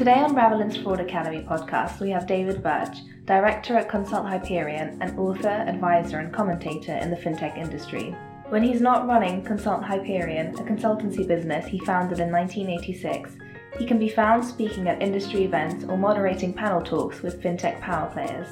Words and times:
Today 0.00 0.20
on 0.20 0.34
Ravelin's 0.34 0.78
Fraud 0.78 0.98
Academy 0.98 1.42
podcast, 1.46 2.00
we 2.00 2.08
have 2.08 2.26
David 2.26 2.62
Birch, 2.62 3.00
director 3.26 3.76
at 3.76 3.90
Consult 3.90 4.26
Hyperion 4.26 4.96
and 5.02 5.18
author, 5.18 5.46
advisor, 5.46 6.20
and 6.20 6.32
commentator 6.32 6.94
in 6.94 7.10
the 7.10 7.16
fintech 7.18 7.58
industry. 7.58 8.16
When 8.48 8.62
he's 8.62 8.80
not 8.80 9.06
running 9.06 9.44
Consult 9.44 9.84
Hyperion, 9.84 10.54
a 10.54 10.62
consultancy 10.62 11.28
business 11.28 11.66
he 11.66 11.84
founded 11.84 12.18
in 12.18 12.32
1986, 12.32 13.36
he 13.78 13.84
can 13.84 13.98
be 13.98 14.08
found 14.08 14.42
speaking 14.42 14.88
at 14.88 15.02
industry 15.02 15.44
events 15.44 15.84
or 15.84 15.98
moderating 15.98 16.54
panel 16.54 16.80
talks 16.80 17.20
with 17.20 17.42
fintech 17.42 17.78
power 17.82 18.10
players. 18.10 18.48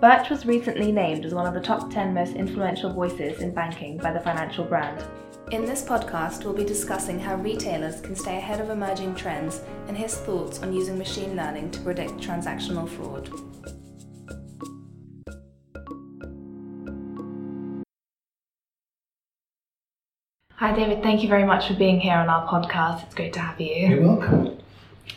Birch 0.00 0.28
was 0.28 0.44
recently 0.44 0.92
named 0.92 1.24
as 1.24 1.32
one 1.32 1.46
of 1.46 1.54
the 1.54 1.60
top 1.60 1.90
10 1.90 2.12
most 2.12 2.34
influential 2.34 2.92
voices 2.92 3.40
in 3.40 3.54
banking 3.54 3.96
by 3.96 4.12
the 4.12 4.20
Financial 4.20 4.62
Brand. 4.62 5.02
In 5.52 5.64
this 5.64 5.82
podcast, 5.82 6.44
we'll 6.44 6.52
be 6.52 6.64
discussing 6.64 7.18
how 7.18 7.36
retailers 7.36 8.02
can 8.02 8.14
stay 8.14 8.36
ahead 8.36 8.60
of 8.60 8.68
emerging 8.68 9.14
trends 9.14 9.62
and 9.88 9.96
his 9.96 10.14
thoughts 10.14 10.62
on 10.62 10.74
using 10.74 10.98
machine 10.98 11.34
learning 11.34 11.70
to 11.70 11.80
predict 11.80 12.18
transactional 12.18 12.86
fraud. 12.86 13.30
Hi, 20.56 20.76
David. 20.76 21.02
Thank 21.02 21.22
you 21.22 21.28
very 21.30 21.44
much 21.44 21.68
for 21.68 21.74
being 21.74 22.00
here 22.00 22.16
on 22.16 22.28
our 22.28 22.46
podcast. 22.46 23.02
It's 23.04 23.14
great 23.14 23.32
to 23.32 23.40
have 23.40 23.58
you. 23.58 23.74
You're 23.74 24.02
welcome. 24.02 24.58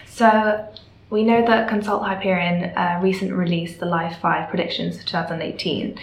So, 0.06 0.70
we 1.10 1.24
know 1.24 1.46
that 1.46 1.70
Consult 1.70 2.04
Hyperion 2.04 2.66
uh, 2.78 3.00
recently 3.02 3.34
released 3.34 3.80
the 3.80 3.86
Live 3.86 4.18
5 4.18 4.50
predictions 4.50 5.00
for 5.00 5.08
2018. 5.08 6.00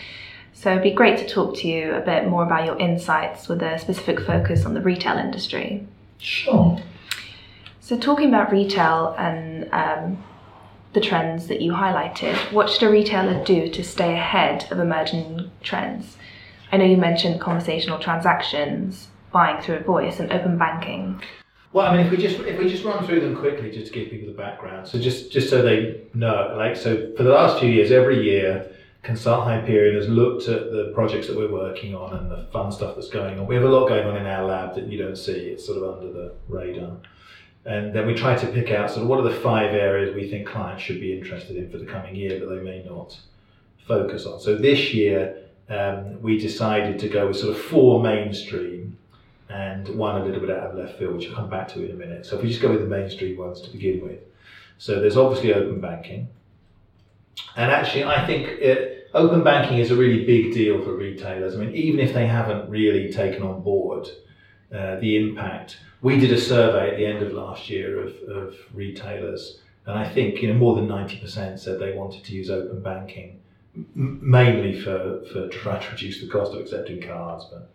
So, 0.53 0.71
it'd 0.71 0.83
be 0.83 0.91
great 0.91 1.19
to 1.19 1.29
talk 1.29 1.55
to 1.59 1.69
you 1.69 1.93
a 1.95 2.01
bit 2.01 2.27
more 2.27 2.43
about 2.43 2.65
your 2.65 2.79
insights 2.79 3.47
with 3.47 3.63
a 3.63 3.79
specific 3.79 4.21
focus 4.21 4.65
on 4.65 4.73
the 4.73 4.81
retail 4.81 5.19
industry. 5.19 5.87
Sure. 6.19 6.81
So, 7.81 7.99
talking 7.99 8.29
about 8.29 8.51
retail 8.51 9.15
and 9.19 9.69
um, 9.73 10.25
the 10.95 11.01
trends 11.01 11.47
that 11.49 11.61
you 11.61 11.73
highlighted, 11.73 12.35
what 12.53 12.71
should 12.71 12.85
a 12.85 12.91
retailer 12.91 13.45
do 13.45 13.69
to 13.69 13.85
stay 13.85 14.15
ahead 14.15 14.67
of 14.73 14.81
emerging 14.81 15.51
trends? 15.63 16.17
I 16.73 16.79
know 16.79 16.87
you 16.87 16.97
mentioned 16.97 17.41
conversational 17.41 17.99
transactions, 17.99 19.09
buying 19.31 19.63
through 19.63 19.77
a 19.77 19.81
voice, 19.81 20.19
and 20.19 20.33
open 20.33 20.57
banking. 20.57 21.21
Well, 21.77 21.87
I 21.87 21.95
mean, 21.95 22.07
if 22.07 22.11
we 22.11 22.17
just 22.17 22.41
if 22.41 22.59
we 22.59 22.71
just 22.71 22.85
run 22.85 23.05
through 23.05 23.21
them 23.21 23.37
quickly, 23.37 23.71
just 23.71 23.89
to 23.89 23.93
give 23.93 24.09
people 24.09 24.29
the 24.29 24.33
background, 24.33 24.89
so 24.89 24.99
just 24.99 25.31
just 25.31 25.51
so 25.51 25.61
they 25.61 26.01
know, 26.15 26.55
like, 26.57 26.75
so 26.75 27.13
for 27.19 27.23
the 27.23 27.29
last 27.29 27.61
few 27.61 27.69
years, 27.69 27.93
every 27.93 28.25
year, 28.25 28.73
Consult 29.03 29.45
Hyperion 29.45 29.95
has 29.95 30.09
looked 30.09 30.49
at 30.49 30.73
the 30.73 30.91
projects 30.95 31.27
that 31.27 31.37
we're 31.37 31.53
working 31.53 31.95
on 31.95 32.17
and 32.17 32.31
the 32.31 32.49
fun 32.51 32.73
stuff 32.73 32.95
that's 32.95 33.11
going 33.11 33.39
on. 33.39 33.47
We 33.47 33.57
have 33.57 33.65
a 33.65 33.69
lot 33.69 33.89
going 33.89 34.07
on 34.07 34.17
in 34.17 34.25
our 34.25 34.47
lab 34.47 34.75
that 34.77 34.87
you 34.87 34.97
don't 34.97 35.17
see; 35.17 35.33
it's 35.33 35.67
sort 35.67 35.77
of 35.83 35.99
under 35.99 36.11
the 36.11 36.33
radar. 36.49 36.97
And 37.67 37.95
then 37.95 38.07
we 38.07 38.15
try 38.15 38.37
to 38.37 38.47
pick 38.47 38.71
out 38.71 38.89
sort 38.91 39.03
of 39.03 39.09
what 39.09 39.21
are 39.21 39.31
the 39.31 39.39
five 39.41 39.75
areas 39.75 40.15
we 40.15 40.31
think 40.31 40.49
clients 40.49 40.83
should 40.83 40.99
be 40.99 41.13
interested 41.13 41.59
in 41.59 41.71
for 41.71 41.77
the 41.77 41.85
coming 41.85 42.17
year 42.17 42.41
that 42.41 42.47
they 42.47 42.63
may 42.63 42.85
not 42.85 43.19
focus 43.87 44.25
on. 44.25 44.41
So 44.41 44.57
this 44.57 44.95
year, 44.95 45.43
um, 45.69 46.23
we 46.23 46.39
decided 46.39 46.99
to 47.01 47.09
go 47.11 47.27
with 47.27 47.37
sort 47.37 47.55
of 47.55 47.61
four 47.61 48.03
mainstream 48.03 48.97
and 49.49 49.89
one 49.89 50.21
a 50.21 50.25
little 50.25 50.41
bit 50.41 50.51
out 50.51 50.71
of 50.71 50.77
left 50.77 50.99
field, 50.99 51.17
which 51.17 51.29
I'll 51.29 51.37
come 51.37 51.51
back 51.51 51.69
to 51.69 51.85
in 51.85 51.93
a 51.93 51.95
minute. 51.95 52.27
So 52.27 52.37
if 52.37 52.43
we 52.43 52.49
just 52.49 52.61
go 52.61 52.71
with 52.71 52.81
the 52.81 52.87
mainstream 52.87 53.37
ones 53.37 53.61
to 53.63 53.71
begin 53.71 54.01
with. 54.01 54.21
So 54.79 55.01
there's 55.01 55.17
obviously 55.17 55.55
open 55.55 55.81
banking. 55.81 56.29
And 57.57 57.71
actually, 57.71 58.05
I 58.05 58.27
think 58.27 58.47
it, 58.47 59.11
open 59.15 59.43
banking 59.43 59.79
is 59.79 59.91
a 59.91 59.97
really 59.97 60.25
big 60.25 60.53
deal 60.53 60.83
for 60.83 60.95
retailers. 60.95 61.55
I 61.55 61.59
mean, 61.59 61.75
even 61.75 62.01
if 62.01 62.13
they 62.13 62.27
haven't 62.27 62.69
really 62.69 63.13
taken 63.13 63.43
on 63.43 63.63
board 63.63 64.09
uh, 64.75 64.97
the 64.97 65.17
impact, 65.17 65.79
we 66.03 66.19
did 66.19 66.33
a 66.33 66.41
survey 66.41 66.91
at 66.91 66.97
the 66.97 67.07
end 67.07 67.23
of 67.23 67.33
last 67.33 67.71
year 67.71 68.01
of, 68.01 68.15
of 68.29 68.55
retailers, 68.75 69.59
and 69.87 69.99
I 69.99 70.09
think 70.09 70.43
you 70.43 70.49
know 70.49 70.55
more 70.55 70.75
than 70.75 70.89
90% 70.89 71.59
said 71.59 71.79
they 71.79 71.93
wanted 71.93 72.25
to 72.25 72.35
use 72.35 72.51
open 72.51 72.83
banking 72.83 73.41
mainly 73.95 74.81
for, 74.81 75.23
for 75.33 75.49
try 75.49 75.79
to 75.79 75.91
reduce 75.91 76.21
the 76.21 76.29
cost 76.29 76.55
of 76.55 76.61
accepting 76.61 77.01
cards, 77.03 77.45
but 77.51 77.71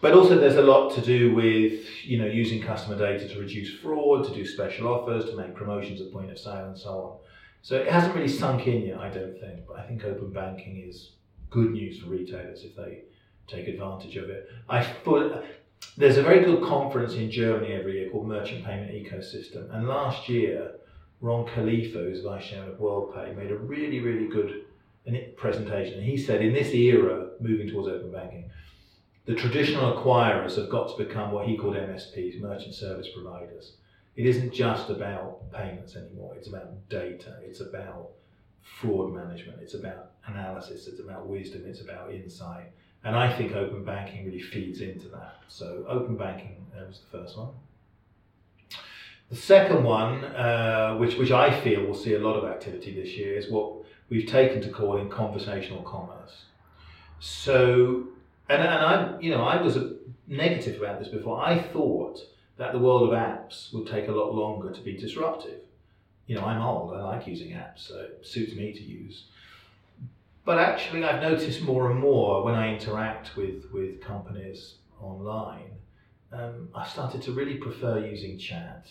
but 0.00 0.14
also 0.14 0.38
there's 0.38 0.56
a 0.56 0.62
lot 0.62 0.94
to 0.94 1.00
do 1.00 1.34
with 1.34 1.86
you 2.04 2.18
know 2.18 2.26
using 2.26 2.62
customer 2.62 2.96
data 2.96 3.28
to 3.28 3.40
reduce 3.40 3.72
fraud, 3.74 4.26
to 4.26 4.34
do 4.34 4.44
special 4.46 4.88
offers, 4.88 5.26
to 5.26 5.36
make 5.36 5.54
promotions 5.54 6.00
at 6.00 6.12
point 6.12 6.30
of 6.30 6.38
sale, 6.38 6.66
and 6.66 6.78
so 6.78 6.90
on. 6.90 7.18
So 7.62 7.76
it 7.76 7.88
hasn't 7.88 8.14
really 8.14 8.28
sunk 8.28 8.66
in 8.66 8.82
yet, 8.82 8.98
I 8.98 9.08
don't 9.08 9.38
think. 9.38 9.66
But 9.66 9.78
I 9.78 9.86
think 9.86 10.04
open 10.04 10.32
banking 10.32 10.84
is 10.86 11.12
good 11.50 11.70
news 11.72 12.00
for 12.00 12.10
retailers 12.10 12.64
if 12.64 12.74
they 12.74 13.02
take 13.46 13.68
advantage 13.68 14.16
of 14.16 14.30
it. 14.30 14.48
I 14.68 14.82
thought 14.82 15.44
there's 15.96 16.16
a 16.16 16.22
very 16.22 16.44
good 16.44 16.64
conference 16.64 17.14
in 17.14 17.30
Germany 17.30 17.72
every 17.72 18.00
year 18.00 18.10
called 18.10 18.26
Merchant 18.26 18.64
Payment 18.64 18.90
Ecosystem, 18.90 19.72
and 19.74 19.86
last 19.86 20.28
year 20.28 20.72
Ron 21.20 21.46
Kalifa, 21.46 22.04
who's 22.04 22.22
vice 22.22 22.46
chairman 22.46 22.70
of 22.70 22.78
WorldPay, 22.78 23.36
made 23.36 23.50
a 23.50 23.56
really 23.56 24.00
really 24.00 24.26
good 24.26 24.64
presentation. 25.36 26.02
He 26.02 26.16
said 26.16 26.42
in 26.42 26.52
this 26.52 26.72
era, 26.72 27.30
moving 27.40 27.68
towards 27.68 27.88
open 27.88 28.12
banking, 28.12 28.50
the 29.24 29.34
traditional 29.34 29.92
acquirers 29.92 30.56
have 30.56 30.68
got 30.68 30.96
to 30.96 31.04
become 31.04 31.30
what 31.30 31.46
he 31.46 31.56
called 31.56 31.76
MSPs, 31.76 32.40
merchant 32.40 32.74
service 32.74 33.08
providers. 33.14 33.72
It 34.16 34.26
isn't 34.26 34.52
just 34.52 34.90
about 34.90 35.50
payments 35.52 35.96
anymore, 35.96 36.34
it's 36.36 36.48
about 36.48 36.88
data, 36.88 37.36
it's 37.42 37.60
about 37.60 38.10
fraud 38.80 39.14
management, 39.14 39.60
it's 39.62 39.74
about 39.74 40.10
analysis, 40.26 40.86
it's 40.86 41.00
about 41.00 41.26
wisdom, 41.26 41.62
it's 41.66 41.80
about 41.80 42.12
insight. 42.12 42.72
And 43.04 43.16
I 43.16 43.32
think 43.36 43.52
open 43.54 43.84
banking 43.84 44.24
really 44.26 44.40
feeds 44.42 44.80
into 44.80 45.08
that. 45.08 45.36
So, 45.48 45.84
open 45.88 46.16
banking 46.16 46.66
uh, 46.76 46.84
was 46.86 47.00
the 47.00 47.18
first 47.18 47.36
one. 47.36 47.48
The 49.30 49.36
second 49.36 49.82
one, 49.82 50.24
uh, 50.24 50.96
which, 50.96 51.16
which 51.16 51.30
I 51.30 51.58
feel 51.62 51.84
will 51.84 51.94
see 51.94 52.14
a 52.14 52.18
lot 52.18 52.34
of 52.34 52.44
activity 52.44 52.94
this 52.94 53.16
year, 53.16 53.34
is 53.34 53.50
what 53.50 53.72
we've 54.10 54.28
taken 54.28 54.60
to 54.62 54.68
calling 54.68 55.08
conversational 55.08 55.82
commerce. 55.82 56.44
So, 57.18 58.08
and, 58.48 58.62
and 58.62 58.68
I, 58.68 59.18
you 59.20 59.30
know, 59.30 59.42
I 59.42 59.60
was 59.60 59.78
negative 60.26 60.80
about 60.80 60.98
this 60.98 61.08
before. 61.08 61.42
I 61.42 61.60
thought 61.60 62.20
that 62.56 62.72
the 62.72 62.78
world 62.78 63.02
of 63.02 63.14
apps 63.14 63.72
would 63.72 63.86
take 63.86 64.08
a 64.08 64.12
lot 64.12 64.34
longer 64.34 64.70
to 64.70 64.80
be 64.80 64.96
disruptive. 64.96 65.60
You 66.26 66.36
know, 66.36 66.44
I'm 66.44 66.62
old. 66.62 66.94
I 66.94 67.02
like 67.02 67.26
using 67.26 67.50
apps, 67.50 67.88
so 67.88 67.98
it 67.98 68.20
suits 68.22 68.54
me 68.54 68.72
to 68.72 68.82
use. 68.82 69.24
But 70.44 70.58
actually, 70.58 71.04
I've 71.04 71.22
noticed 71.22 71.62
more 71.62 71.90
and 71.90 72.00
more 72.00 72.44
when 72.44 72.54
I 72.54 72.74
interact 72.74 73.36
with 73.36 73.70
with 73.72 74.00
companies 74.00 74.76
online, 75.00 75.70
um, 76.32 76.68
I 76.74 76.86
started 76.86 77.22
to 77.22 77.32
really 77.32 77.56
prefer 77.56 77.98
using 77.98 78.38
chat 78.38 78.86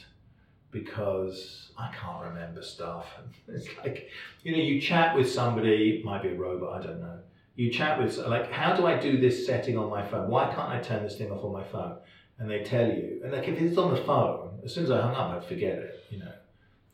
because 0.72 1.72
I 1.78 1.92
can't 1.94 2.24
remember 2.24 2.62
stuff. 2.62 3.08
It's 3.48 3.68
like, 3.84 4.10
you 4.44 4.54
know, 4.54 4.60
you 4.60 4.80
chat 4.80 5.16
with 5.16 5.30
somebody, 5.30 6.02
might 6.06 6.24
be 6.24 6.30
a 6.30 6.36
robot, 6.36 6.82
I 6.82 6.88
don't 6.88 7.02
know. 7.02 7.20
You 7.56 7.72
chat 7.72 8.00
with, 8.00 8.18
like, 8.18 8.52
how 8.52 8.76
do 8.76 8.86
I 8.88 8.98
do 8.98 9.20
this 9.20 9.46
setting 9.46 9.78
on 9.78 9.90
my 9.90 10.06
phone? 10.08 10.30
Why 10.30 10.46
can't 10.54 10.70
I 10.70 10.80
turn 10.80 11.04
this 11.04 11.18
thing 11.18 11.32
off 11.32 11.44
on 11.44 11.52
my 11.52 11.64
phone? 11.64 11.98
And 12.40 12.50
they 12.50 12.64
tell 12.64 12.88
you. 12.88 13.22
And 13.24 13.32
like, 13.32 13.48
if 13.48 13.62
it's 13.62 13.78
on 13.78 13.94
the 13.94 14.02
phone, 14.02 14.60
as 14.64 14.74
soon 14.74 14.86
as 14.86 14.92
I 14.92 15.02
hung 15.02 15.14
up, 15.14 15.42
I'd 15.42 15.48
forget 15.48 15.78
it, 15.78 16.06
you 16.10 16.20
know. 16.20 16.32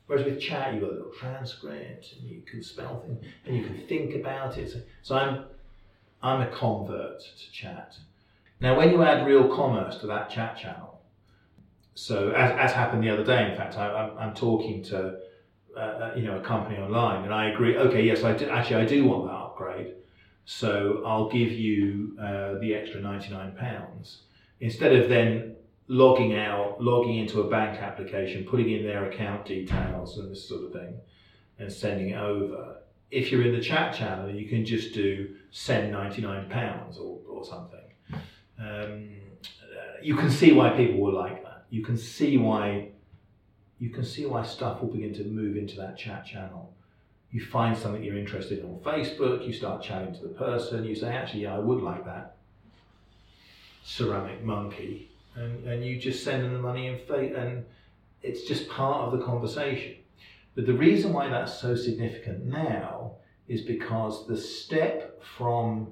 Whereas 0.07 0.25
with 0.25 0.40
chat, 0.40 0.73
you've 0.73 0.81
got 0.81 0.91
a 0.91 0.94
little 0.94 1.12
transcript 1.12 2.13
and 2.19 2.29
you 2.29 2.41
can 2.50 2.63
spell 2.63 3.01
things 3.01 3.23
and 3.45 3.56
you 3.56 3.63
can 3.63 3.85
think 3.88 4.16
about 4.16 4.57
it. 4.57 4.73
So 5.03 5.16
I'm, 5.16 5.45
I'm 6.23 6.41
a 6.41 6.47
convert 6.47 7.19
to 7.19 7.51
chat. 7.51 7.95
Now, 8.59 8.75
when 8.75 8.89
you 8.89 9.03
add 9.03 9.28
real 9.28 9.53
commerce 9.56 9.97
to 9.97 10.07
that 10.07 10.29
chat 10.29 10.57
channel, 10.57 11.00
so 11.94 12.29
as, 12.29 12.51
as 12.51 12.72
happened 12.74 13.03
the 13.03 13.09
other 13.09 13.24
day, 13.24 13.50
in 13.50 13.57
fact, 13.57 13.75
I, 13.75 14.09
am 14.19 14.34
talking 14.34 14.84
to 14.84 15.18
uh, 15.75 15.79
uh, 15.79 16.13
you 16.16 16.24
know 16.24 16.38
a 16.38 16.41
company 16.41 16.78
online, 16.78 17.24
and 17.24 17.34
I 17.34 17.50
agree. 17.50 17.78
Okay, 17.78 18.03
yes, 18.03 18.24
I 18.24 18.34
do, 18.34 18.50
actually 18.50 18.78
I 18.78 18.85
do 18.85 19.06
want 19.06 19.28
that. 19.28 19.47
So 20.50 21.03
I'll 21.06 21.30
give 21.30 21.52
you 21.52 22.18
uh, 22.19 22.58
the 22.59 22.74
extra 22.74 23.02
ninety 23.02 23.30
nine 23.30 23.52
pounds 23.52 24.24
instead 24.62 24.94
of 24.95 25.10
then 25.10 25.56
logging 25.88 26.36
out, 26.36 26.81
logging 26.81 27.18
into 27.18 27.42
a 27.42 27.50
bank 27.50 27.81
application, 27.81 28.45
putting 28.45 28.72
in 28.72 28.83
their 28.83 29.10
account 29.10 29.45
details 29.45 30.18
and 30.18 30.31
this 30.31 30.48
sort 30.48 30.63
of 30.63 30.72
thing, 30.72 30.95
and 31.60 31.72
sending 31.72 32.10
it 32.10 32.18
over. 32.18 32.77
If 33.12 33.31
you're 33.31 33.44
in 33.44 33.54
the 33.54 33.62
chat 33.62 33.94
channel, 33.94 34.30
you 34.30 34.48
can 34.48 34.66
just 34.66 34.94
do 34.94 35.36
send 35.51 35.92
ninety 35.92 36.22
nine 36.22 36.50
pounds 36.50 36.98
or, 36.98 37.19
or 37.30 37.45
something. 37.45 37.88
Um, 38.57 39.10
you 40.01 40.16
can 40.16 40.31
see 40.31 40.54
why 40.54 40.69
people 40.69 41.00
will 41.00 41.13
like 41.13 41.44
that 41.44 41.57
you 41.69 41.83
can 41.83 41.98
see 41.98 42.38
why 42.38 42.89
you 43.80 43.89
can 43.89 44.04
see 44.04 44.25
why 44.25 44.44
stuff 44.44 44.81
will 44.81 44.89
begin 44.89 45.13
to 45.13 45.24
move 45.24 45.56
into 45.56 45.75
that 45.75 45.98
chat 45.98 46.25
channel. 46.25 46.74
You 47.31 47.45
find 47.45 47.77
something 47.77 48.03
you're 48.03 48.18
interested 48.18 48.59
in 48.59 48.65
on 48.65 48.79
Facebook, 48.79 49.45
you 49.45 49.53
start 49.53 49.83
chatting 49.83 50.13
to 50.15 50.21
the 50.21 50.29
person, 50.29 50.85
you 50.85 50.95
say, 50.95 51.09
actually, 51.09 51.44
yeah, 51.44 51.56
I 51.56 51.59
would 51.59 51.81
like 51.81 52.06
that 52.06 52.38
ceramic 53.83 54.44
monkey. 54.44 55.09
And, 55.35 55.65
and 55.65 55.85
you 55.85 56.00
just 56.00 56.24
send 56.24 56.44
them 56.44 56.53
the 56.53 56.59
money 56.59 56.88
and 56.88 57.65
it's 58.24 58.44
just 58.44 58.68
part 58.69 59.01
of 59.01 59.18
the 59.18 59.24
conversation. 59.24 59.95
But 60.56 60.65
the 60.65 60.74
reason 60.74 61.13
why 61.13 61.29
that's 61.29 61.59
so 61.59 61.75
significant 61.75 62.45
now 62.45 63.13
is 63.47 63.62
because 63.62 64.27
the 64.27 64.35
step 64.35 65.21
from 65.38 65.88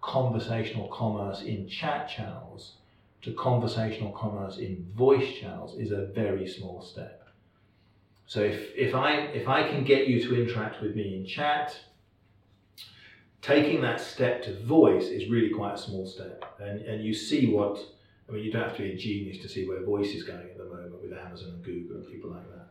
conversational 0.00 0.88
commerce 0.88 1.42
in 1.42 1.68
chat 1.68 2.08
channels 2.08 2.72
to 3.22 3.32
conversational 3.34 4.10
commerce 4.10 4.58
in 4.58 4.84
voice 4.96 5.34
channels 5.34 5.78
is 5.78 5.92
a 5.92 6.06
very 6.06 6.46
small 6.46 6.82
step. 6.82 7.21
So 8.32 8.40
if, 8.40 8.74
if 8.74 8.94
I 8.94 9.10
if 9.40 9.46
I 9.46 9.62
can 9.68 9.84
get 9.84 10.08
you 10.08 10.18
to 10.22 10.42
interact 10.42 10.80
with 10.80 10.96
me 10.96 11.16
in 11.16 11.26
chat, 11.26 11.78
taking 13.42 13.82
that 13.82 14.00
step 14.00 14.42
to 14.44 14.58
voice 14.64 15.08
is 15.08 15.28
really 15.28 15.50
quite 15.50 15.74
a 15.74 15.76
small 15.76 16.06
step. 16.06 16.42
And 16.58 16.80
and 16.80 17.04
you 17.04 17.12
see 17.12 17.52
what 17.52 17.76
I 18.26 18.32
mean 18.32 18.42
you 18.42 18.50
don't 18.50 18.62
have 18.62 18.76
to 18.78 18.84
be 18.84 18.92
a 18.92 18.96
genius 18.96 19.36
to 19.42 19.50
see 19.50 19.68
where 19.68 19.84
voice 19.84 20.14
is 20.14 20.22
going 20.22 20.48
at 20.48 20.56
the 20.56 20.64
moment 20.64 21.02
with 21.02 21.12
Amazon 21.12 21.50
and 21.50 21.62
Google 21.62 21.96
and 21.96 22.06
people 22.10 22.30
like 22.30 22.48
that. 22.52 22.68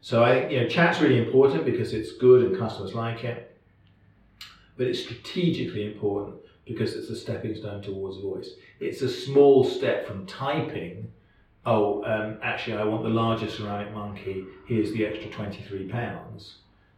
So 0.00 0.24
I 0.24 0.30
think 0.34 0.50
you 0.50 0.60
know 0.60 0.68
chat's 0.68 1.00
really 1.00 1.18
important 1.18 1.64
because 1.64 1.92
it's 1.94 2.16
good 2.16 2.42
and 2.46 2.58
customers 2.58 2.92
like 2.92 3.22
it. 3.22 3.56
But 4.76 4.88
it's 4.88 4.98
strategically 4.98 5.86
important 5.86 6.38
because 6.64 6.94
it's 6.94 7.08
a 7.10 7.14
stepping 7.14 7.54
stone 7.54 7.82
towards 7.82 8.16
voice. 8.18 8.50
It's 8.80 9.02
a 9.02 9.08
small 9.08 9.62
step 9.62 10.08
from 10.08 10.26
typing 10.26 11.12
oh, 11.66 12.04
um, 12.04 12.38
actually, 12.42 12.76
I 12.76 12.84
want 12.84 13.02
the 13.02 13.10
larger 13.10 13.48
ceramic 13.48 13.92
monkey, 13.92 14.44
here's 14.66 14.92
the 14.92 15.06
extra 15.06 15.30
£23. 15.30 16.52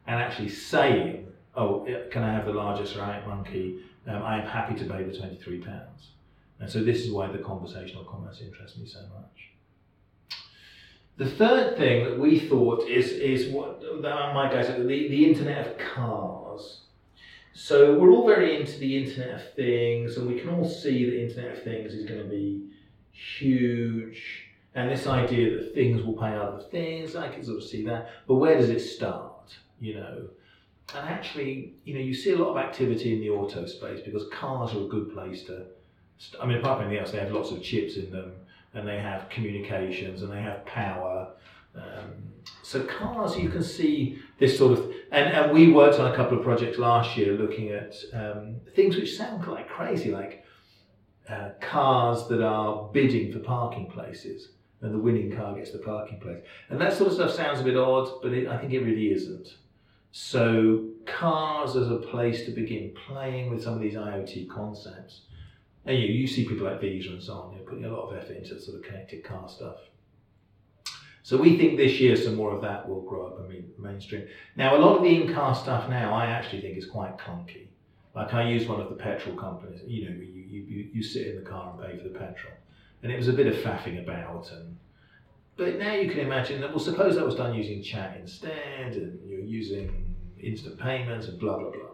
And 0.07 0.21
actually 0.21 0.49
saying, 0.49 1.27
oh, 1.55 1.87
can 2.11 2.23
I 2.23 2.33
have 2.33 2.47
the 2.47 2.53
larger 2.53 2.87
ceramic 2.87 3.27
monkey? 3.27 3.81
Um, 4.07 4.23
I 4.23 4.41
am 4.41 4.47
happy 4.47 4.75
to 4.77 4.85
pay 4.85 5.03
the 5.03 5.13
£23. 5.13 5.87
And 6.59 6.71
so 6.71 6.83
this 6.83 7.05
is 7.05 7.11
why 7.11 7.31
the 7.31 7.39
conversational 7.39 8.05
commerce 8.05 8.41
interests 8.41 8.79
me 8.79 8.87
so 8.87 9.01
much. 9.01 9.51
The 11.19 11.31
third 11.31 11.77
thing 11.79 12.05
that 12.05 12.19
we 12.19 12.41
thought 12.41 12.87
is, 12.89 13.11
is 13.11 13.53
what 13.53 13.83
my 14.03 14.51
guys, 14.53 14.69
the, 14.69 14.83
the 14.85 15.27
Internet 15.27 15.67
of 15.67 15.79
Cars. 15.79 16.81
So 17.55 17.99
we're 17.99 18.11
all 18.11 18.27
very 18.27 18.61
into 18.61 18.79
the 18.79 19.03
Internet 19.03 19.35
of 19.35 19.55
Things, 19.55 20.19
and 20.19 20.27
we 20.27 20.39
can 20.39 20.51
all 20.51 20.69
see 20.69 21.09
the 21.09 21.23
Internet 21.23 21.57
of 21.57 21.63
Things 21.63 21.95
is 21.95 22.05
going 22.05 22.23
to 22.23 22.29
be 22.29 22.69
huge 23.13 24.46
and 24.77 24.91
this 24.91 25.07
idea 25.07 25.57
that 25.57 25.75
things 25.75 26.03
will 26.03 26.13
pay 26.13 26.37
other 26.37 26.61
things, 26.61 27.17
I 27.17 27.29
can 27.29 27.43
sort 27.43 27.57
of 27.57 27.65
see 27.65 27.83
that. 27.87 28.11
But 28.29 28.35
where 28.35 28.59
does 28.59 28.69
it 28.69 28.81
start? 28.81 29.57
You 29.81 29.95
know, 29.95 30.29
and 30.95 31.09
actually, 31.09 31.73
you 31.85 31.95
know, 31.95 32.01
you 32.01 32.13
see 32.15 32.33
a 32.33 32.37
lot 32.37 32.51
of 32.51 32.59
activity 32.59 33.15
in 33.15 33.21
the 33.21 33.31
auto 33.31 33.65
space 33.65 34.01
because 34.05 34.29
cars 34.31 34.75
are 34.75 34.85
a 34.85 34.89
good 34.89 35.13
place 35.15 35.45
to. 35.45 35.65
St- 36.19 36.43
I 36.43 36.47
mean, 36.47 36.59
apart 36.59 36.79
from 36.79 36.89
anything 36.89 37.03
else, 37.03 37.13
they 37.13 37.19
have 37.19 37.33
lots 37.33 37.51
of 37.51 37.63
chips 37.63 37.97
in 37.97 38.11
them, 38.11 38.33
and 38.75 38.87
they 38.87 38.99
have 38.99 39.31
communications, 39.31 40.21
and 40.21 40.31
they 40.31 40.43
have 40.43 40.65
power. 40.67 41.33
Um, 41.75 42.13
so 42.63 42.85
cars, 42.85 43.39
you 43.39 43.49
can 43.49 43.63
see 43.63 44.19
this 44.39 44.59
sort 44.59 44.79
of, 44.79 44.93
and, 45.11 45.33
and 45.33 45.53
we 45.53 45.73
worked 45.73 45.99
on 45.99 46.13
a 46.13 46.17
couple 46.17 46.37
of 46.37 46.45
projects 46.45 46.79
last 46.79 47.17
year 47.17 47.33
looking 47.33 47.71
at 47.71 47.95
um, 48.13 48.57
things 48.75 48.97
which 48.97 49.17
sound 49.17 49.47
like 49.47 49.69
crazy, 49.69 50.11
like 50.11 50.45
uh, 51.31 51.51
cars 51.61 52.29
that 52.29 52.43
are 52.43 52.91
bidding 52.93 53.33
for 53.33 53.39
parking 53.39 53.87
places 53.87 54.51
and 54.83 54.95
the 54.95 54.99
winning 54.99 55.35
car 55.35 55.55
gets 55.55 55.73
the 55.73 55.79
parking 55.79 56.21
place. 56.21 56.43
And 56.69 56.81
that 56.81 56.93
sort 56.93 57.09
of 57.09 57.15
stuff 57.15 57.33
sounds 57.33 57.61
a 57.61 57.65
bit 57.65 57.77
odd, 57.77 58.21
but 58.23 58.33
it, 58.33 58.47
I 58.49 58.59
think 58.59 58.73
it 58.73 58.81
really 58.81 59.13
isn't. 59.13 59.57
So 60.13 60.89
cars 61.07 61.77
as 61.77 61.91
a 61.91 61.97
place 61.97 62.45
to 62.45 62.51
begin 62.51 62.93
playing 63.07 63.51
with 63.51 63.63
some 63.63 63.75
of 63.75 63.81
these 63.81 63.95
IoT 63.95 64.49
concepts. 64.49 65.23
And 65.87 65.99
you, 65.99 66.07
you 66.07 66.27
see 66.27 66.45
people 66.47 66.67
like 66.67 66.81
Visa 66.81 67.11
and 67.11 67.23
so 67.23 67.35
on, 67.35 67.55
they're 67.55 67.65
putting 67.65 67.85
a 67.85 67.93
lot 67.93 68.11
of 68.11 68.17
effort 68.17 68.37
into 68.37 68.61
sort 68.61 68.79
of 68.79 68.83
connected 68.83 69.25
car 69.25 69.49
stuff. 69.49 69.77
So 71.23 71.37
we 71.37 71.57
think 71.57 71.77
this 71.77 71.99
year 71.99 72.15
some 72.17 72.37
more 72.37 72.55
of 72.55 72.63
that 72.63 72.89
will 72.89 73.03
grow 73.03 73.27
up 73.27 73.41
and 73.41 73.49
be 73.49 73.65
mainstream. 73.79 74.27
Now 74.57 74.77
a 74.77 74.79
lot 74.79 74.97
of 74.97 75.03
the 75.03 75.23
in-car 75.23 75.55
stuff 75.55 75.89
now 75.89 76.15
I 76.15 76.27
actually 76.27 76.61
think 76.61 76.77
is 76.77 76.87
quite 76.87 77.19
clunky. 77.19 77.69
Like 78.15 78.33
I 78.33 78.49
use 78.49 78.69
one 78.69 78.81
of 78.81 78.89
the 78.89 78.95
petrol 78.95 79.37
companies, 79.37 79.81
you 79.87 80.09
know, 80.09 80.17
you, 80.17 80.65
you, 80.69 80.89
you 80.93 81.03
sit 81.03 81.27
in 81.27 81.37
the 81.37 81.49
car 81.49 81.73
and 81.73 81.83
pay 81.83 81.97
for 81.97 82.05
the 82.05 82.19
petrol 82.19 82.53
and 83.07 83.15
it 83.15 83.19
was 83.19 83.29
a 83.29 83.33
bit 83.33 83.47
of 83.47 83.55
faffing 83.55 84.03
about 84.03 84.51
and 84.51 84.77
but 85.57 85.79
now 85.79 85.93
you 85.93 86.11
can 86.11 86.19
imagine 86.19 86.61
that 86.61 86.71
well 86.71 86.81
suppose 86.81 87.15
that 87.15 87.25
was 87.25 87.37
done 87.37 87.55
using 87.55 87.81
chat 87.81 88.17
instead 88.21 88.95
and 88.95 89.21
you're 89.25 89.39
using 89.39 90.13
instant 90.41 90.77
payments 90.77 91.29
and 91.29 91.39
blah 91.39 91.57
blah 91.57 91.71
blah. 91.71 91.91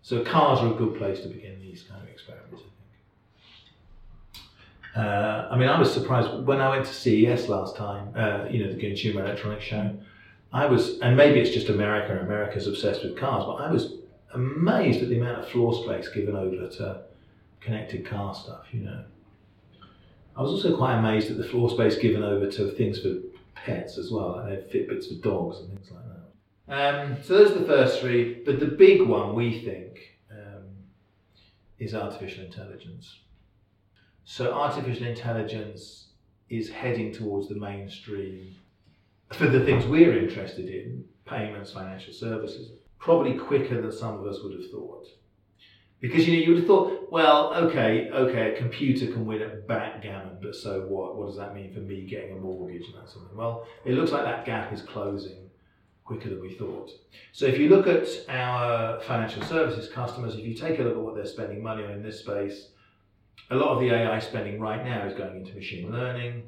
So 0.00 0.24
cars 0.24 0.60
are 0.60 0.72
a 0.72 0.74
good 0.74 0.96
place 0.96 1.20
to 1.20 1.28
begin 1.28 1.60
these 1.60 1.82
kind 1.82 2.02
of 2.02 2.08
experiments 2.08 2.54
I 2.54 2.56
think. 4.96 4.96
Uh, 4.96 5.48
I 5.50 5.58
mean 5.58 5.68
I 5.68 5.78
was 5.78 5.92
surprised 5.92 6.46
when 6.46 6.62
I 6.62 6.70
went 6.70 6.86
to 6.86 6.94
CES 6.94 7.50
last 7.50 7.76
time 7.76 8.14
uh, 8.16 8.46
you 8.48 8.64
know 8.64 8.72
the 8.72 8.80
consumer 8.80 9.22
electronics 9.22 9.66
show 9.66 9.94
I 10.50 10.64
was 10.64 10.98
and 11.00 11.14
maybe 11.14 11.40
it's 11.40 11.50
just 11.50 11.68
America 11.68 12.12
and 12.12 12.20
America's 12.20 12.66
obsessed 12.66 13.04
with 13.04 13.18
cars 13.18 13.44
but 13.44 13.56
I 13.56 13.70
was 13.70 13.96
amazed 14.32 15.02
at 15.02 15.10
the 15.10 15.20
amount 15.20 15.40
of 15.40 15.48
floor 15.50 15.74
space 15.74 16.08
given 16.08 16.34
over 16.34 16.70
to 16.78 17.02
connected 17.60 18.06
car 18.06 18.34
stuff 18.34 18.64
you 18.72 18.80
know 18.80 19.04
I 20.38 20.42
was 20.42 20.52
also 20.52 20.76
quite 20.76 20.96
amazed 20.96 21.32
at 21.32 21.36
the 21.36 21.42
floor 21.42 21.68
space 21.68 21.98
given 21.98 22.22
over 22.22 22.48
to 22.48 22.70
things 22.70 23.00
for 23.00 23.16
pets 23.56 23.98
as 23.98 24.12
well, 24.12 24.36
like 24.36 24.70
Fitbits 24.70 25.08
for 25.08 25.20
dogs 25.20 25.58
and 25.58 25.68
things 25.70 25.90
like 25.90 26.04
that. 26.04 27.04
Um, 27.04 27.16
so 27.24 27.38
those 27.38 27.50
are 27.50 27.58
the 27.58 27.66
first 27.66 28.00
three, 28.00 28.34
but 28.44 28.60
the 28.60 28.66
big 28.66 29.02
one 29.02 29.34
we 29.34 29.60
think 29.64 30.16
um, 30.30 30.62
is 31.80 31.92
artificial 31.92 32.44
intelligence. 32.44 33.18
So 34.24 34.52
artificial 34.52 35.08
intelligence 35.08 36.10
is 36.50 36.70
heading 36.70 37.12
towards 37.12 37.48
the 37.48 37.56
mainstream 37.56 38.54
for 39.32 39.48
the 39.48 39.64
things 39.64 39.86
we're 39.86 40.16
interested 40.16 40.68
in, 40.68 41.04
payments, 41.24 41.72
financial 41.72 42.12
services, 42.12 42.70
probably 43.00 43.34
quicker 43.34 43.82
than 43.82 43.90
some 43.90 44.20
of 44.20 44.26
us 44.26 44.40
would 44.44 44.52
have 44.52 44.70
thought. 44.70 45.06
Because 46.00 46.28
you 46.28 46.34
know 46.34 46.44
you 46.44 46.48
would 46.50 46.58
have 46.58 46.66
thought, 46.66 47.10
well, 47.10 47.52
okay, 47.54 48.08
okay, 48.10 48.54
a 48.54 48.58
computer 48.58 49.06
can 49.06 49.26
win 49.26 49.42
at 49.42 49.66
backgammon, 49.66 50.38
but 50.40 50.54
so 50.54 50.82
what? 50.82 51.16
What 51.16 51.26
does 51.26 51.36
that 51.36 51.54
mean 51.54 51.74
for 51.74 51.80
me 51.80 52.02
getting 52.02 52.36
a 52.36 52.40
mortgage 52.40 52.86
and 52.86 52.94
that 52.94 53.08
sort 53.08 53.24
of 53.24 53.30
thing? 53.30 53.38
Well, 53.38 53.66
it 53.84 53.94
looks 53.94 54.12
like 54.12 54.22
that 54.24 54.44
gap 54.44 54.72
is 54.72 54.82
closing 54.82 55.50
quicker 56.04 56.30
than 56.30 56.40
we 56.40 56.54
thought. 56.54 56.90
So 57.32 57.46
if 57.46 57.58
you 57.58 57.68
look 57.68 57.86
at 57.86 58.06
our 58.30 59.00
financial 59.02 59.42
services 59.42 59.90
customers, 59.92 60.36
if 60.36 60.44
you 60.44 60.54
take 60.54 60.78
a 60.78 60.82
look 60.82 60.96
at 60.96 61.02
what 61.02 61.14
they're 61.14 61.26
spending 61.26 61.62
money 61.62 61.84
on 61.84 61.90
in 61.90 62.02
this 62.02 62.20
space, 62.20 62.68
a 63.50 63.56
lot 63.56 63.70
of 63.70 63.80
the 63.80 63.90
AI 63.90 64.18
spending 64.18 64.60
right 64.60 64.84
now 64.84 65.06
is 65.06 65.14
going 65.14 65.36
into 65.36 65.54
machine 65.54 65.90
learning, 65.92 66.44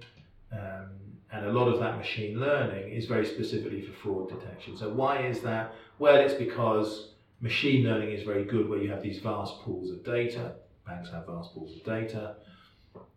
um, 0.52 0.90
and 1.32 1.46
a 1.46 1.52
lot 1.52 1.68
of 1.68 1.78
that 1.80 1.96
machine 1.96 2.38
learning 2.38 2.92
is 2.92 3.06
very 3.06 3.26
specifically 3.26 3.82
for 3.82 3.92
fraud 3.92 4.28
detection. 4.28 4.76
So 4.76 4.88
why 4.88 5.26
is 5.26 5.40
that? 5.40 5.74
Well, 5.98 6.16
it's 6.16 6.34
because 6.34 7.10
Machine 7.42 7.84
learning 7.84 8.12
is 8.12 8.22
very 8.22 8.44
good 8.44 8.68
where 8.68 8.82
you 8.82 8.90
have 8.90 9.02
these 9.02 9.18
vast 9.18 9.60
pools 9.62 9.90
of 9.90 10.04
data. 10.04 10.52
Banks 10.86 11.10
have 11.10 11.26
vast 11.26 11.54
pools 11.54 11.74
of 11.74 11.82
data. 11.84 12.34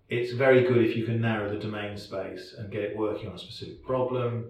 It's 0.07 0.31
very 0.31 0.61
good 0.63 0.85
if 0.85 0.95
you 0.95 1.05
can 1.05 1.19
narrow 1.19 1.50
the 1.50 1.59
domain 1.59 1.98
space 1.98 2.55
and 2.57 2.71
get 2.71 2.83
it 2.83 2.98
working 2.98 3.27
on 3.27 3.36
a 3.36 3.38
specific 3.38 3.83
problem. 3.86 4.45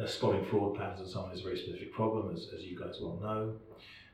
Uh, 0.00 0.06
spotting 0.06 0.44
fraud 0.44 0.76
patterns 0.76 1.00
and 1.00 1.08
so 1.08 1.20
on 1.22 1.32
is 1.32 1.40
a 1.40 1.42
very 1.42 1.58
specific 1.58 1.92
problem, 1.92 2.32
as, 2.32 2.48
as 2.54 2.62
you 2.62 2.78
guys 2.78 2.98
well 3.00 3.18
know. 3.20 3.56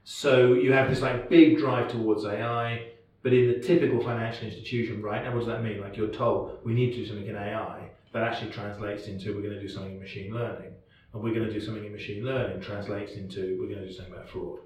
So 0.04 0.54
you 0.54 0.72
have 0.72 0.88
this 0.88 1.02
like 1.02 1.28
big 1.28 1.58
drive 1.58 1.90
towards 1.90 2.24
AI, 2.24 2.92
but 3.22 3.34
in 3.34 3.48
the 3.48 3.58
typical 3.58 4.00
financial 4.02 4.46
institution 4.46 5.02
right 5.02 5.22
now, 5.24 5.32
what 5.32 5.40
does 5.40 5.48
that 5.48 5.62
mean? 5.62 5.80
Like 5.80 5.96
you're 5.96 6.08
told 6.08 6.60
we 6.64 6.72
need 6.72 6.92
to 6.92 6.96
do 6.96 7.06
something 7.06 7.26
in 7.26 7.36
AI, 7.36 7.90
that 8.14 8.22
actually 8.22 8.52
translates 8.52 9.08
into 9.08 9.34
we're 9.34 9.42
going 9.42 9.54
to 9.54 9.60
do 9.60 9.68
something 9.68 9.92
in 9.92 10.00
machine 10.00 10.32
learning, 10.32 10.72
and 11.12 11.22
we're 11.22 11.34
going 11.34 11.46
to 11.46 11.52
do 11.52 11.60
something 11.60 11.84
in 11.84 11.92
machine 11.92 12.24
learning 12.24 12.62
translates 12.62 13.12
into 13.12 13.58
we're 13.60 13.68
going 13.68 13.82
to 13.82 13.88
do 13.88 13.92
something 13.92 14.14
about 14.14 14.30
fraud. 14.30 14.60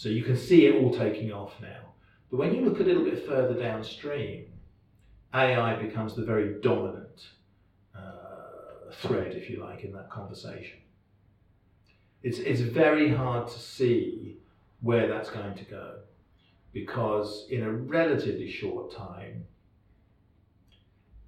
So 0.00 0.08
you 0.08 0.22
can 0.22 0.34
see 0.34 0.64
it 0.64 0.76
all 0.76 0.90
taking 0.94 1.30
off 1.30 1.52
now. 1.60 1.92
But 2.30 2.38
when 2.38 2.54
you 2.54 2.62
look 2.62 2.80
a 2.80 2.82
little 2.82 3.04
bit 3.04 3.26
further 3.26 3.52
downstream, 3.52 4.46
AI 5.34 5.74
becomes 5.74 6.14
the 6.14 6.24
very 6.24 6.58
dominant 6.62 7.26
uh, 7.94 8.90
thread, 8.94 9.34
if 9.34 9.50
you 9.50 9.60
like, 9.60 9.84
in 9.84 9.92
that 9.92 10.08
conversation. 10.08 10.78
It's, 12.22 12.38
it's 12.38 12.62
very 12.62 13.10
hard 13.10 13.48
to 13.48 13.58
see 13.58 14.38
where 14.80 15.06
that's 15.06 15.28
going 15.28 15.54
to 15.56 15.64
go 15.64 15.96
because 16.72 17.46
in 17.50 17.62
a 17.62 17.70
relatively 17.70 18.50
short 18.50 18.96
time, 18.96 19.44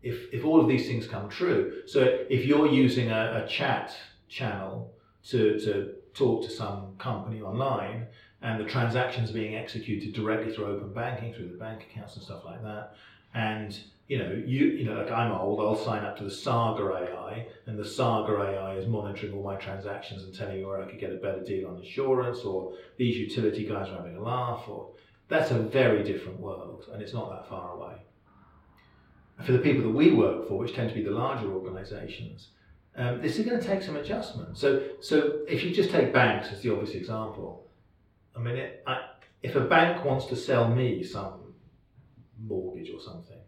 if, 0.00 0.32
if 0.32 0.46
all 0.46 0.62
of 0.62 0.66
these 0.66 0.86
things 0.86 1.06
come 1.06 1.28
true, 1.28 1.82
so 1.84 2.20
if 2.30 2.46
you're 2.46 2.68
using 2.68 3.10
a, 3.10 3.44
a 3.44 3.46
chat 3.46 3.94
channel 4.30 4.94
to, 5.24 5.60
to 5.60 5.92
talk 6.14 6.42
to 6.44 6.50
some 6.50 6.96
company 6.96 7.42
online 7.42 8.06
and 8.42 8.60
the 8.60 8.64
transactions 8.64 9.30
being 9.30 9.54
executed 9.54 10.12
directly 10.14 10.52
through 10.52 10.66
open 10.66 10.92
banking, 10.92 11.32
through 11.32 11.48
the 11.48 11.56
bank 11.56 11.86
accounts 11.90 12.16
and 12.16 12.24
stuff 12.24 12.44
like 12.44 12.62
that. 12.62 12.94
And 13.34 13.78
you 14.08 14.18
know, 14.18 14.32
you 14.32 14.66
you 14.66 14.84
know, 14.84 14.94
like 14.94 15.10
I'm 15.10 15.32
old, 15.32 15.60
I'll 15.60 15.76
sign 15.76 16.04
up 16.04 16.18
to 16.18 16.24
the 16.24 16.30
Saga 16.30 16.82
AI, 16.82 17.46
and 17.66 17.78
the 17.78 17.84
Saga 17.84 18.32
AI 18.32 18.74
is 18.74 18.86
monitoring 18.86 19.32
all 19.32 19.42
my 19.42 19.56
transactions 19.56 20.24
and 20.24 20.34
telling 20.34 20.58
me 20.58 20.64
where 20.64 20.82
I 20.82 20.90
could 20.90 21.00
get 21.00 21.12
a 21.12 21.16
better 21.16 21.42
deal 21.42 21.68
on 21.68 21.78
insurance, 21.78 22.40
or 22.40 22.74
these 22.98 23.16
utility 23.16 23.64
guys 23.64 23.88
are 23.88 23.96
having 23.96 24.16
a 24.16 24.22
laugh, 24.22 24.68
or 24.68 24.90
that's 25.28 25.50
a 25.50 25.58
very 25.58 26.02
different 26.02 26.40
world, 26.40 26.84
and 26.92 27.00
it's 27.00 27.14
not 27.14 27.30
that 27.30 27.48
far 27.48 27.70
away. 27.70 27.94
For 29.44 29.52
the 29.52 29.58
people 29.58 29.82
that 29.82 29.96
we 29.96 30.12
work 30.12 30.46
for, 30.46 30.58
which 30.58 30.74
tend 30.74 30.90
to 30.90 30.94
be 30.94 31.02
the 31.02 31.10
larger 31.10 31.50
organisations, 31.50 32.48
um, 32.96 33.22
this 33.22 33.38
is 33.38 33.46
going 33.46 33.58
to 33.58 33.66
take 33.66 33.82
some 33.82 33.96
adjustment. 33.96 34.58
So, 34.58 34.82
so 35.00 35.40
if 35.48 35.64
you 35.64 35.70
just 35.70 35.90
take 35.90 36.12
banks 36.12 36.48
as 36.52 36.60
the 36.60 36.70
obvious 36.70 36.94
example, 36.94 37.61
I 38.36 38.38
mean, 38.38 38.56
it, 38.56 38.82
I, 38.86 39.00
if 39.42 39.54
a 39.56 39.60
bank 39.60 40.04
wants 40.04 40.26
to 40.26 40.36
sell 40.36 40.68
me 40.68 41.02
some 41.02 41.54
mortgage 42.38 42.90
or 42.90 43.00
something, 43.00 43.38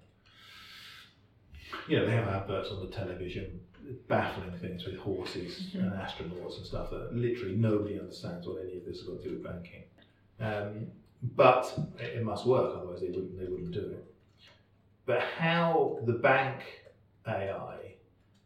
you 1.88 1.98
know, 1.98 2.06
they 2.06 2.12
have 2.12 2.28
adverts 2.28 2.70
on 2.70 2.80
the 2.80 2.86
television, 2.86 3.60
baffling 4.08 4.52
things 4.58 4.84
with 4.86 4.96
horses 4.96 5.68
mm-hmm. 5.68 5.80
and 5.80 5.92
astronauts 5.92 6.56
and 6.56 6.66
stuff 6.66 6.90
that 6.90 7.14
literally 7.14 7.54
nobody 7.54 7.98
understands 7.98 8.46
what 8.46 8.62
any 8.62 8.78
of 8.78 8.84
this 8.84 8.98
has 8.98 9.06
got 9.06 9.22
to 9.22 9.28
do 9.28 9.34
with 9.34 9.44
banking. 9.44 9.84
Um, 10.40 10.86
but 11.36 11.72
it, 11.98 12.18
it 12.18 12.24
must 12.24 12.46
work, 12.46 12.74
otherwise 12.76 13.00
they 13.00 13.08
wouldn't 13.08 13.38
they 13.38 13.46
wouldn't 13.46 13.72
do 13.72 13.80
it. 13.80 14.04
But 15.06 15.20
how 15.20 15.98
the 16.04 16.14
bank 16.14 16.60
AI 17.26 17.94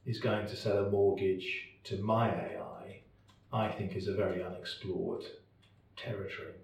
is 0.07 0.19
going 0.19 0.47
to 0.47 0.57
sell 0.57 0.87
a 0.87 0.91
mortgage 0.91 1.69
to 1.85 1.97
my 1.99 2.29
AI, 2.31 3.01
I 3.53 3.69
think 3.69 3.95
is 3.95 4.09
a 4.09 4.15
very 4.15 4.43
unexplored 4.43 5.25
territory. 5.99 6.55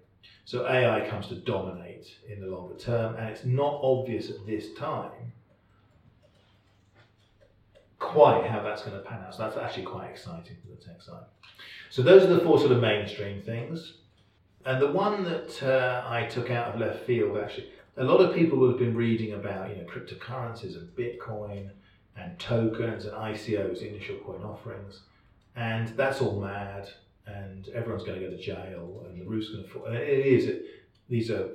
So 0.45 0.67
AI 0.67 1.07
comes 1.09 1.27
to 1.27 1.35
dominate 1.35 2.07
in 2.27 2.39
the 2.39 2.47
longer 2.47 2.75
term, 2.75 3.15
and 3.15 3.29
it's 3.29 3.45
not 3.45 3.79
obvious 3.81 4.29
at 4.29 4.45
this 4.45 4.73
time 4.73 5.33
quite 7.99 8.45
how 8.45 8.61
that's 8.61 8.83
going 8.83 8.95
to 8.95 9.03
pan 9.03 9.23
out. 9.25 9.33
So 9.33 9.43
that's 9.43 9.57
actually 9.57 9.83
quite 9.83 10.09
exciting 10.09 10.57
for 10.61 10.75
the 10.75 10.81
tech 10.81 11.01
side. 11.01 11.23
So 11.89 12.01
those 12.01 12.23
are 12.23 12.27
the 12.27 12.39
four 12.39 12.59
sort 12.59 12.71
of 12.71 12.79
mainstream 12.79 13.41
things. 13.41 13.93
And 14.65 14.81
the 14.81 14.91
one 14.91 15.23
that 15.23 15.61
uh, 15.63 16.03
I 16.07 16.25
took 16.25 16.49
out 16.49 16.73
of 16.73 16.79
left 16.79 17.05
field, 17.05 17.37
actually, 17.37 17.69
a 17.97 18.03
lot 18.03 18.17
of 18.17 18.35
people 18.35 18.67
have 18.67 18.79
been 18.79 18.95
reading 18.95 19.33
about, 19.33 19.69
you 19.69 19.75
know, 19.77 19.83
cryptocurrencies 19.83 20.75
and 20.75 20.89
Bitcoin 20.95 21.69
and 22.17 22.37
tokens 22.39 23.05
and 23.05 23.13
ICOs, 23.13 23.81
initial 23.81 24.17
coin 24.17 24.43
offerings, 24.43 25.01
and 25.55 25.89
that's 25.89 26.21
all 26.21 26.39
mad, 26.39 26.89
and 27.27 27.67
everyone's 27.69 28.03
going 28.03 28.19
to 28.19 28.25
go 28.25 28.31
to 28.31 28.41
jail, 28.41 29.05
and 29.07 29.19
the 29.19 29.25
roof's 29.25 29.49
going 29.49 29.63
to 29.63 29.69
fall. 29.69 29.85
And 29.85 29.95
it 29.95 30.25
is. 30.25 30.45
It, 30.45 30.63
these 31.09 31.29
are 31.29 31.49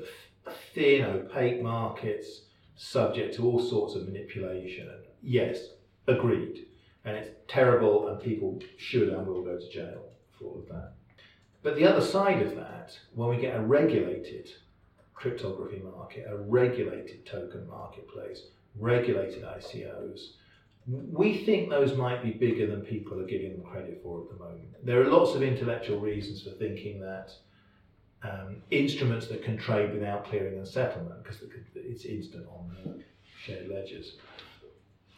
thin, 0.74 1.04
opaque 1.04 1.62
markets, 1.62 2.42
subject 2.76 3.34
to 3.36 3.44
all 3.44 3.60
sorts 3.60 3.94
of 3.94 4.06
manipulation. 4.06 4.88
Yes, 5.22 5.58
agreed, 6.06 6.66
and 7.04 7.16
it's 7.16 7.30
terrible, 7.48 8.08
and 8.08 8.20
people 8.20 8.60
should 8.78 9.08
and 9.08 9.26
will 9.26 9.42
go 9.42 9.58
to 9.58 9.70
jail 9.70 10.04
for 10.38 10.44
all 10.46 10.58
of 10.60 10.68
that. 10.68 10.92
But 11.62 11.76
the 11.76 11.86
other 11.86 12.00
side 12.00 12.42
of 12.42 12.56
that, 12.56 12.98
when 13.14 13.28
we 13.28 13.36
get 13.36 13.56
a 13.56 13.60
regulated 13.60 14.50
cryptography 15.14 15.82
market, 15.84 16.26
a 16.28 16.36
regulated 16.36 17.26
token 17.26 17.68
marketplace, 17.68 18.46
regulated 18.78 19.42
ICOs, 19.42 20.20
we 20.86 21.44
think 21.44 21.68
those 21.68 21.96
might 21.96 22.22
be 22.22 22.30
bigger 22.30 22.66
than 22.66 22.80
people 22.80 23.20
are 23.20 23.26
giving 23.26 23.52
them 23.52 23.62
credit 23.62 24.00
for 24.02 24.22
at 24.22 24.28
the 24.28 24.42
moment. 24.42 24.84
There 24.84 25.00
are 25.02 25.08
lots 25.08 25.34
of 25.34 25.42
intellectual 25.42 26.00
reasons 26.00 26.42
for 26.42 26.50
thinking 26.50 27.00
that 27.00 27.32
um, 28.22 28.56
instruments 28.70 29.26
that 29.28 29.42
can 29.42 29.56
trade 29.56 29.92
without 29.92 30.24
clearing 30.24 30.58
and 30.58 30.66
settlement, 30.66 31.22
because 31.22 31.42
it's 31.74 32.04
instant 32.04 32.46
on 32.48 32.74
the 32.84 33.02
shared 33.44 33.68
ledgers, 33.68 34.16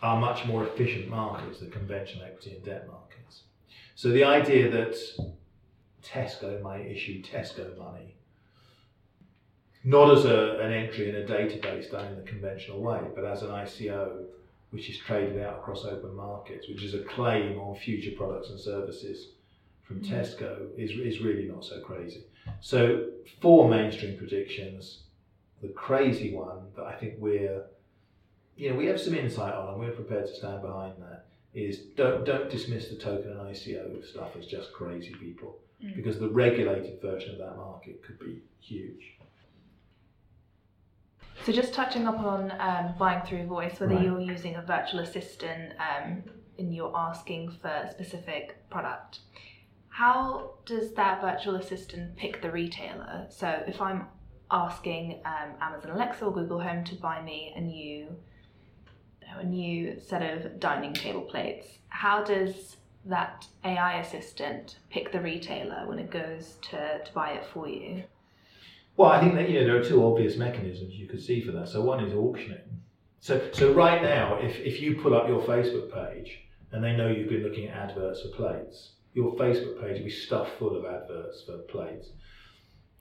are 0.02 0.20
much 0.20 0.44
more 0.46 0.66
efficient 0.66 1.08
markets 1.08 1.60
than 1.60 1.70
conventional 1.70 2.24
equity 2.24 2.56
and 2.56 2.64
debt 2.64 2.86
markets. 2.88 3.42
So 3.94 4.10
the 4.10 4.24
idea 4.24 4.70
that 4.70 4.96
Tesco 6.02 6.60
might 6.60 6.86
issue 6.86 7.22
Tesco 7.22 7.76
money, 7.78 8.16
not 9.84 10.16
as 10.16 10.24
a, 10.24 10.58
an 10.60 10.72
entry 10.72 11.08
in 11.08 11.16
a 11.16 11.26
database 11.26 11.90
done 11.90 12.06
in 12.06 12.16
the 12.16 12.22
conventional 12.22 12.80
way, 12.80 13.00
but 13.14 13.24
as 13.24 13.42
an 13.42 13.50
ICO 13.50 14.26
which 14.72 14.88
is 14.88 14.98
traded 14.98 15.40
out 15.42 15.58
across 15.58 15.84
open 15.84 16.14
markets, 16.16 16.66
which 16.66 16.82
is 16.82 16.94
a 16.94 17.00
claim 17.00 17.58
on 17.58 17.76
future 17.76 18.12
products 18.16 18.48
and 18.48 18.58
services 18.58 19.28
from 19.82 20.00
mm. 20.00 20.08
Tesco, 20.08 20.66
is, 20.78 20.92
is 20.92 21.20
really 21.20 21.46
not 21.46 21.64
so 21.64 21.78
crazy. 21.80 22.24
So, 22.60 23.06
four 23.40 23.68
mainstream 23.68 24.16
predictions. 24.16 25.00
The 25.60 25.68
crazy 25.68 26.34
one 26.34 26.68
that 26.74 26.86
I 26.86 26.94
think 26.94 27.14
we're, 27.18 27.64
you 28.56 28.70
know, 28.70 28.76
we 28.76 28.86
have 28.86 29.00
some 29.00 29.14
insight 29.14 29.54
on 29.54 29.68
and 29.68 29.78
we're 29.78 29.92
prepared 29.92 30.26
to 30.26 30.34
stand 30.34 30.62
behind 30.62 30.94
that 31.00 31.26
is 31.54 31.78
don't 31.96 32.24
don't 32.24 32.50
dismiss 32.50 32.88
the 32.88 32.96
token 32.96 33.30
and 33.30 33.40
ICO 33.40 34.04
stuff 34.04 34.30
as 34.38 34.46
just 34.46 34.72
crazy 34.72 35.14
people 35.20 35.58
mm. 35.84 35.94
because 35.94 36.18
the 36.18 36.28
regulated 36.30 37.00
version 37.02 37.32
of 37.32 37.38
that 37.38 37.56
market 37.56 38.02
could 38.02 38.18
be 38.18 38.40
huge. 38.58 39.18
So 41.44 41.52
just 41.52 41.74
touching 41.74 42.06
up 42.06 42.20
on 42.20 42.52
um, 42.60 42.94
buying 42.98 43.24
through 43.26 43.46
voice, 43.46 43.80
whether 43.80 43.94
right. 43.94 44.04
you're 44.04 44.20
using 44.20 44.56
a 44.56 44.62
virtual 44.62 45.00
assistant 45.00 45.72
um, 45.78 46.22
and 46.58 46.74
you're 46.74 46.96
asking 46.96 47.50
for 47.60 47.68
a 47.68 47.90
specific 47.90 48.68
product, 48.70 49.20
how 49.88 50.54
does 50.64 50.92
that 50.94 51.20
virtual 51.20 51.56
assistant 51.56 52.16
pick 52.16 52.40
the 52.42 52.50
retailer? 52.50 53.26
So 53.28 53.62
if 53.66 53.80
I'm 53.80 54.06
asking 54.50 55.20
um, 55.24 55.54
Amazon 55.60 55.92
Alexa 55.92 56.24
or 56.24 56.32
Google 56.32 56.60
Home 56.60 56.84
to 56.84 56.94
buy 56.94 57.22
me 57.22 57.52
a 57.56 57.60
new 57.60 58.08
a 59.38 59.44
new 59.44 59.98
set 59.98 60.22
of 60.22 60.60
dining 60.60 60.92
table 60.92 61.22
plates, 61.22 61.78
how 61.88 62.22
does 62.22 62.76
that 63.06 63.46
AI 63.64 64.00
assistant 64.00 64.78
pick 64.90 65.10
the 65.10 65.20
retailer 65.20 65.86
when 65.86 65.98
it 65.98 66.10
goes 66.10 66.56
to, 66.70 67.02
to 67.02 67.12
buy 67.14 67.30
it 67.30 67.44
for 67.52 67.66
you? 67.66 68.04
Well, 68.96 69.10
I 69.10 69.20
think 69.20 69.34
that 69.34 69.48
you 69.48 69.60
know 69.60 69.66
there 69.66 69.80
are 69.80 69.84
two 69.84 70.04
obvious 70.04 70.36
mechanisms 70.36 70.94
you 70.94 71.08
could 71.08 71.22
see 71.22 71.40
for 71.40 71.52
that. 71.52 71.68
So 71.68 71.80
one 71.80 72.04
is 72.04 72.12
auctioning. 72.14 72.58
So 73.20 73.40
so 73.52 73.72
right 73.72 74.02
now, 74.02 74.38
if 74.40 74.58
if 74.60 74.80
you 74.80 75.00
pull 75.00 75.14
up 75.14 75.28
your 75.28 75.42
Facebook 75.42 75.92
page 75.92 76.38
and 76.72 76.82
they 76.84 76.94
know 76.96 77.08
you've 77.08 77.28
been 77.28 77.42
looking 77.42 77.68
at 77.68 77.90
adverts 77.90 78.22
for 78.22 78.28
plates, 78.28 78.92
your 79.14 79.32
Facebook 79.34 79.80
page 79.80 79.98
will 79.98 80.04
be 80.04 80.10
stuffed 80.10 80.58
full 80.58 80.76
of 80.76 80.84
adverts 80.84 81.42
for 81.44 81.58
plates. 81.58 82.08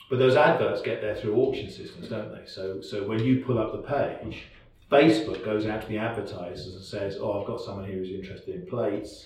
But 0.10 0.20
those 0.20 0.36
adverts 0.36 0.82
get 0.82 1.02
there 1.02 1.16
through 1.16 1.36
auction 1.38 1.70
systems, 1.70 2.10
don't 2.10 2.34
they? 2.34 2.46
So 2.46 2.82
so 2.82 3.08
when 3.08 3.20
you 3.20 3.44
pull 3.46 3.60
up 3.60 3.72
the 3.72 3.82
page, 3.82 4.44
Facebook 4.90 5.44
goes 5.44 5.66
out 5.66 5.82
to 5.82 5.88
the 5.88 5.98
advertisers 5.98 6.76
and 6.76 6.84
says, 6.84 7.18
"Oh, 7.20 7.40
I've 7.40 7.48
got 7.48 7.62
someone 7.62 7.86
here 7.86 7.96
who's 7.96 8.12
interested 8.12 8.56
in 8.56 8.66
plates, 8.66 9.26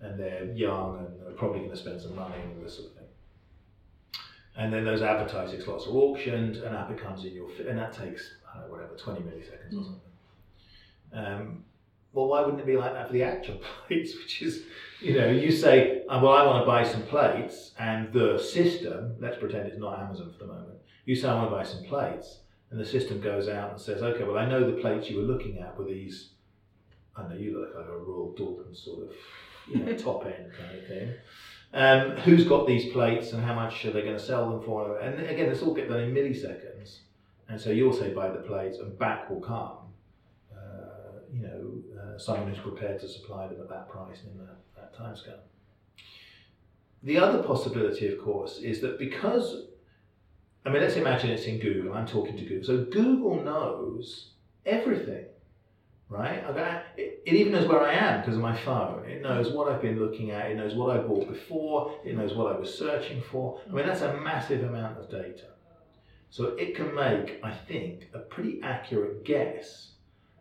and 0.00 0.18
they're 0.18 0.52
young 0.52 0.98
and 0.98 1.20
they're 1.20 1.32
probably 1.32 1.60
going 1.60 1.70
to 1.70 1.76
spend 1.76 2.00
some 2.00 2.14
money 2.14 2.34
and 2.42 2.64
this 2.64 2.76
sort 2.76 2.88
of 2.88 2.94
thing." 2.94 3.05
And 4.56 4.72
then 4.72 4.84
those 4.84 5.02
advertising 5.02 5.60
slots 5.60 5.86
are 5.86 5.90
auctioned, 5.90 6.56
and 6.56 6.74
that 6.74 6.88
becomes 6.88 7.24
in 7.24 7.32
your 7.32 7.48
and 7.68 7.78
that 7.78 7.92
takes 7.92 8.34
I 8.48 8.58
don't 8.58 8.68
know, 8.68 8.74
whatever 8.74 8.96
twenty 8.96 9.20
milliseconds 9.20 9.72
mm. 9.72 9.80
or 9.80 9.84
something. 9.84 10.00
Um, 11.12 11.64
well, 12.16 12.28
why 12.28 12.40
wouldn't 12.40 12.60
it 12.60 12.66
be 12.66 12.78
like 12.78 12.94
that 12.94 13.08
for 13.08 13.12
the 13.12 13.22
actual 13.22 13.60
plates? 13.86 14.16
Which 14.16 14.40
is, 14.42 14.62
you 15.00 15.18
know, 15.18 15.28
you 15.28 15.52
say, 15.52 16.02
oh, 16.08 16.22
well, 16.22 16.32
I 16.32 16.44
want 16.46 16.62
to 16.62 16.66
buy 16.66 16.82
some 16.82 17.02
plates, 17.02 17.72
and 17.78 18.10
the 18.12 18.38
system, 18.38 19.14
let's 19.20 19.36
pretend 19.38 19.68
it's 19.68 19.78
not 19.78 20.00
Amazon 20.00 20.32
for 20.32 20.46
the 20.46 20.52
moment. 20.52 20.78
You 21.04 21.14
say, 21.14 21.28
I 21.28 21.34
want 21.34 21.50
to 21.50 21.56
buy 21.56 21.62
some 21.62 21.84
plates, 21.84 22.38
and 22.70 22.80
the 22.80 22.86
system 22.86 23.20
goes 23.20 23.48
out 23.48 23.70
and 23.70 23.80
says, 23.80 24.02
okay, 24.02 24.24
well, 24.24 24.38
I 24.38 24.46
know 24.46 24.68
the 24.68 24.80
plates 24.80 25.10
you 25.10 25.18
were 25.18 25.24
looking 25.24 25.58
at 25.58 25.78
were 25.78 25.84
these. 25.84 26.30
I 27.14 27.28
know 27.28 27.34
you 27.34 27.60
look 27.60 27.74
like 27.76 27.86
a 27.86 27.98
Royal 27.98 28.34
Doulton 28.36 28.74
sort 28.74 29.04
of, 29.04 29.12
you 29.70 29.84
know, 29.84 29.92
top 29.96 30.24
end 30.24 30.52
kind 30.58 30.78
of 30.78 30.86
thing. 30.86 31.14
Um, 31.76 32.12
who's 32.24 32.46
got 32.46 32.66
these 32.66 32.90
plates 32.90 33.34
and 33.34 33.44
how 33.44 33.54
much 33.54 33.84
are 33.84 33.90
they 33.90 34.00
going 34.00 34.16
to 34.16 34.22
sell 34.22 34.48
them 34.48 34.62
for? 34.62 34.98
And 34.98 35.20
again, 35.26 35.50
this 35.50 35.60
all 35.60 35.74
get 35.74 35.90
done 35.90 36.00
in 36.00 36.14
milliseconds. 36.14 37.00
And 37.50 37.60
so 37.60 37.68
you'll 37.68 37.92
say 37.92 38.14
buy 38.14 38.30
the 38.30 38.38
plates, 38.38 38.78
and 38.78 38.98
back 38.98 39.28
will 39.28 39.42
come. 39.42 39.76
Uh, 40.50 41.20
you 41.30 41.42
know, 41.42 42.00
uh, 42.00 42.18
someone 42.18 42.48
who's 42.48 42.58
prepared 42.58 42.98
to 43.00 43.08
supply 43.08 43.46
them 43.46 43.60
at 43.60 43.68
that 43.68 43.90
price 43.90 44.20
in 44.24 44.38
that, 44.38 44.56
that 44.74 44.96
time 44.96 45.14
scale. 45.14 45.40
The 47.02 47.18
other 47.18 47.42
possibility, 47.42 48.08
of 48.08 48.22
course, 48.22 48.56
is 48.56 48.80
that 48.80 48.98
because, 48.98 49.66
I 50.64 50.70
mean, 50.70 50.80
let's 50.80 50.96
imagine 50.96 51.28
it's 51.28 51.44
in 51.44 51.58
Google. 51.58 51.92
I'm 51.92 52.06
talking 52.06 52.38
to 52.38 52.42
Google, 52.42 52.64
so 52.64 52.84
Google 52.84 53.42
knows 53.44 54.30
everything 54.64 55.26
right? 56.08 56.42
it, 56.96 57.22
it, 57.26 57.34
even 57.34 57.52
knows 57.52 57.66
where 57.66 57.82
I 57.82 57.92
am 57.92 58.20
because 58.20 58.36
of 58.36 58.42
my 58.42 58.56
phone. 58.56 59.04
It 59.06 59.22
knows 59.22 59.52
what 59.52 59.72
I've 59.72 59.82
been 59.82 59.98
looking 59.98 60.30
at. 60.30 60.50
It 60.50 60.56
knows 60.56 60.74
what 60.74 60.96
I 60.96 61.00
bought 61.00 61.28
before. 61.28 61.98
It 62.04 62.16
knows 62.16 62.34
what 62.34 62.54
I 62.54 62.58
was 62.58 62.72
searching 62.72 63.22
for. 63.30 63.60
I 63.68 63.72
mean, 63.72 63.86
that's 63.86 64.02
a 64.02 64.16
massive 64.20 64.62
amount 64.62 64.98
of 64.98 65.10
data. 65.10 65.46
So 66.30 66.48
it 66.56 66.76
can 66.76 66.94
make, 66.94 67.40
I 67.42 67.52
think, 67.52 68.08
a 68.14 68.18
pretty 68.18 68.60
accurate 68.62 69.24
guess 69.24 69.92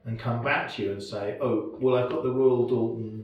and 0.06 0.20
come 0.20 0.44
back 0.44 0.74
to 0.76 0.84
you 0.84 0.92
and 0.92 1.02
say, 1.02 1.38
oh, 1.42 1.76
well, 1.80 1.96
I've 1.96 2.10
got 2.10 2.24
the 2.24 2.32
Royal 2.32 2.70
Doulton 2.70 3.24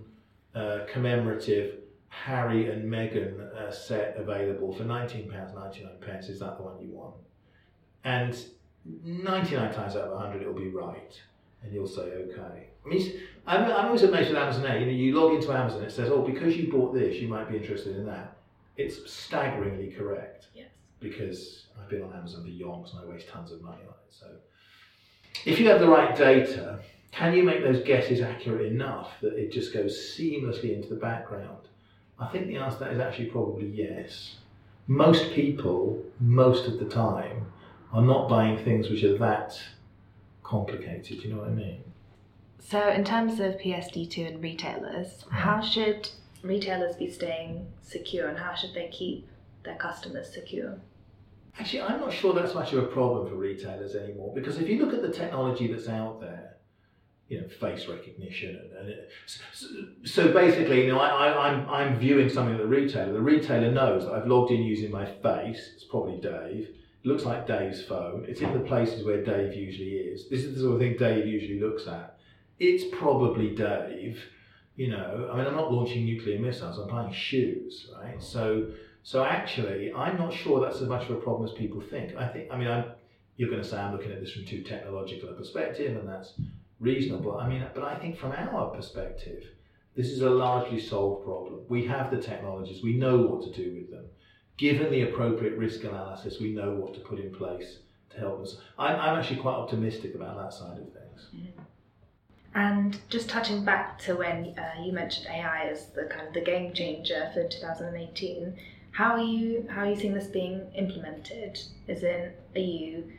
uh, 0.55 0.85
commemorative 0.91 1.79
Harry 2.09 2.69
and 2.69 2.91
Meghan 2.91 3.55
uh, 3.55 3.71
set 3.71 4.15
available 4.17 4.73
for 4.73 4.83
£19.99. 4.83 6.01
pence. 6.01 6.27
Is 6.27 6.39
that 6.39 6.57
the 6.57 6.63
one 6.63 6.79
you 6.81 6.89
want? 6.89 7.15
And 8.03 8.37
99 9.03 9.73
times 9.73 9.95
out 9.95 10.05
of 10.05 10.11
100, 10.11 10.41
it'll 10.41 10.53
be 10.53 10.69
right 10.69 11.19
and 11.63 11.73
you'll 11.73 11.87
say 11.87 12.01
okay. 12.01 12.67
I 12.85 12.89
mean, 12.89 13.13
I'm, 13.45 13.65
I'm 13.65 13.85
always 13.87 14.03
amazed 14.03 14.29
with 14.29 14.37
Amazon. 14.37 14.63
You 14.79 14.85
know, 14.85 14.91
you 14.91 15.19
log 15.19 15.33
into 15.33 15.51
Amazon, 15.51 15.83
it 15.83 15.91
says, 15.91 16.09
oh, 16.09 16.21
because 16.21 16.57
you 16.57 16.71
bought 16.71 16.93
this, 16.93 17.17
you 17.17 17.27
might 17.27 17.49
be 17.49 17.57
interested 17.57 17.95
in 17.95 18.05
that. 18.05 18.37
It's 18.77 19.11
staggeringly 19.11 19.91
correct. 19.91 20.47
Yes. 20.55 20.69
Because 20.99 21.65
I've 21.79 21.89
been 21.89 22.01
on 22.01 22.13
Amazon 22.13 22.43
for 22.43 22.49
yonks 22.49 22.93
and 22.93 23.01
I 23.01 23.11
waste 23.11 23.27
tons 23.27 23.51
of 23.51 23.61
money 23.61 23.81
on 23.83 23.93
it. 23.93 24.11
So, 24.11 24.27
if 25.45 25.59
you 25.59 25.67
have 25.69 25.79
the 25.79 25.87
right 25.87 26.15
data, 26.15 26.79
can 27.11 27.33
you 27.33 27.43
make 27.43 27.61
those 27.61 27.83
guesses 27.83 28.21
accurate 28.21 28.71
enough 28.71 29.11
that 29.21 29.33
it 29.33 29.51
just 29.51 29.73
goes 29.73 29.95
seamlessly 29.95 30.73
into 30.75 30.89
the 30.89 30.95
background? 30.95 31.67
I 32.19 32.27
think 32.27 32.47
the 32.47 32.57
answer 32.57 32.79
to 32.79 32.83
that 32.85 32.93
is 32.93 32.99
actually 32.99 33.27
probably 33.27 33.67
yes. 33.67 34.35
Most 34.87 35.31
people, 35.31 36.03
most 36.19 36.67
of 36.67 36.79
the 36.79 36.85
time, 36.85 37.51
are 37.91 38.01
not 38.01 38.29
buying 38.29 38.63
things 38.63 38.89
which 38.89 39.03
are 39.03 39.17
that 39.17 39.59
complicated. 40.51 41.23
You 41.23 41.33
know 41.33 41.39
what 41.39 41.47
I 41.47 41.51
mean? 41.51 41.83
So, 42.59 42.89
in 42.89 43.03
terms 43.03 43.39
of 43.39 43.57
PSD2 43.57 44.27
and 44.27 44.43
retailers, 44.43 45.07
mm. 45.23 45.31
how 45.31 45.61
should 45.61 46.09
retailers 46.43 46.95
be 46.97 47.09
staying 47.09 47.67
secure 47.81 48.27
and 48.27 48.37
how 48.37 48.53
should 48.53 48.73
they 48.73 48.89
keep 48.89 49.27
their 49.63 49.75
customers 49.75 50.31
secure? 50.31 50.77
Actually, 51.57 51.81
I'm 51.81 51.99
not 51.99 52.13
sure 52.13 52.33
that's 52.33 52.53
much 52.53 52.73
of 52.73 52.83
a 52.83 52.87
problem 52.87 53.27
for 53.27 53.35
retailers 53.35 53.95
anymore 53.95 54.33
because 54.33 54.57
if 54.57 54.69
you 54.69 54.83
look 54.83 54.93
at 54.93 55.01
the 55.01 55.11
technology 55.11 55.67
that's 55.71 55.89
out 55.89 56.21
there, 56.21 56.57
you 57.27 57.39
know, 57.39 57.47
face 57.47 57.87
recognition, 57.87 58.57
and, 58.57 58.71
and 58.77 58.89
it, 58.89 59.09
so, 59.25 59.67
so, 60.03 60.33
basically, 60.33 60.85
you 60.85 60.91
know, 60.91 60.99
I, 60.99 61.09
I, 61.09 61.47
I'm 61.47 61.69
I'm 61.69 61.97
viewing 61.97 62.29
something 62.29 62.55
at 62.55 62.61
the 62.61 62.67
retailer. 62.67 63.13
The 63.13 63.21
retailer 63.21 63.71
knows 63.71 64.03
that 64.05 64.13
I've 64.13 64.27
logged 64.27 64.51
in 64.51 64.61
using 64.63 64.91
my 64.91 65.05
face. 65.05 65.71
It's 65.75 65.85
probably 65.85 66.19
Dave. 66.19 66.69
Looks 67.03 67.25
like 67.25 67.47
Dave's 67.47 67.83
phone. 67.83 68.25
It's 68.27 68.41
in 68.41 68.53
the 68.53 68.59
places 68.59 69.03
where 69.03 69.23
Dave 69.23 69.55
usually 69.55 69.91
is. 69.91 70.29
This 70.29 70.43
is 70.43 70.55
the 70.55 70.61
sort 70.61 70.73
of 70.73 70.79
thing 70.79 70.97
Dave 70.97 71.25
usually 71.25 71.59
looks 71.59 71.87
at. 71.87 72.17
It's 72.59 72.83
probably 72.95 73.55
Dave. 73.55 74.21
You 74.75 74.89
know, 74.89 75.29
I 75.31 75.37
mean, 75.37 75.47
I'm 75.47 75.55
not 75.55 75.71
launching 75.71 76.05
nuclear 76.05 76.39
missiles. 76.39 76.77
I'm 76.77 76.87
buying 76.87 77.11
shoes, 77.11 77.89
right? 77.95 78.17
Mm. 78.17 78.23
So 78.23 78.67
so 79.03 79.23
actually, 79.23 79.91
I'm 79.93 80.17
not 80.17 80.33
sure 80.33 80.61
that's 80.61 80.81
as 80.81 80.87
much 80.87 81.09
of 81.09 81.11
a 81.11 81.19
problem 81.19 81.49
as 81.49 81.55
people 81.55 81.81
think. 81.81 82.15
I 82.15 82.27
think, 82.27 82.51
I 82.51 82.57
mean, 82.57 82.67
I'm, 82.67 82.85
you're 83.37 83.49
going 83.49 83.61
to 83.61 83.67
say 83.67 83.77
I'm 83.77 83.93
looking 83.93 84.11
at 84.11 84.21
this 84.21 84.31
from 84.31 84.45
too 84.45 84.61
technological 84.61 85.29
a 85.29 85.33
perspective, 85.33 85.97
and 85.97 86.07
that's 86.07 86.33
reasonable. 86.79 87.37
I 87.37 87.47
mean, 87.49 87.65
but 87.73 87.83
I 87.83 87.95
think 87.95 88.17
from 88.17 88.31
our 88.31 88.69
perspective, 88.69 89.43
this 89.95 90.07
is 90.07 90.21
a 90.21 90.29
largely 90.29 90.79
solved 90.79 91.25
problem. 91.25 91.61
We 91.67 91.85
have 91.87 92.11
the 92.11 92.21
technologies, 92.21 92.83
we 92.83 92.93
know 92.93 93.17
what 93.17 93.41
to 93.43 93.51
do 93.51 93.73
with 93.75 93.89
them. 93.89 94.00
Given 94.61 94.91
the 94.91 95.01
appropriate 95.01 95.57
risk 95.57 95.85
analysis, 95.85 96.39
we 96.39 96.51
know 96.51 96.75
what 96.75 96.93
to 96.93 96.99
put 96.99 97.17
in 97.17 97.33
place 97.33 97.79
to 98.11 98.19
help 98.19 98.43
us. 98.43 98.57
I'm, 98.77 98.95
I'm 98.95 99.17
actually 99.17 99.41
quite 99.41 99.55
optimistic 99.55 100.13
about 100.13 100.37
that 100.37 100.53
side 100.53 100.77
of 100.77 100.93
things. 100.93 101.29
Mm-hmm. 101.35 101.61
And 102.53 102.99
just 103.09 103.27
touching 103.27 103.65
back 103.65 103.97
to 104.03 104.17
when 104.17 104.53
uh, 104.59 104.83
you 104.83 104.91
mentioned 104.91 105.25
AI 105.31 105.63
as 105.63 105.87
the 105.87 106.03
kind 106.03 106.27
of 106.27 106.35
the 106.35 106.41
game 106.41 106.73
changer 106.73 107.31
for 107.33 107.47
2018, 107.47 108.55
how 108.91 109.13
are 109.13 109.23
you 109.23 109.67
how 109.67 109.81
are 109.81 109.89
you 109.89 109.95
seeing 109.95 110.13
this 110.13 110.27
being 110.27 110.61
implemented? 110.75 111.59
Is 111.87 112.03
in 112.03 112.31
are 112.55 112.59
you 112.59 113.11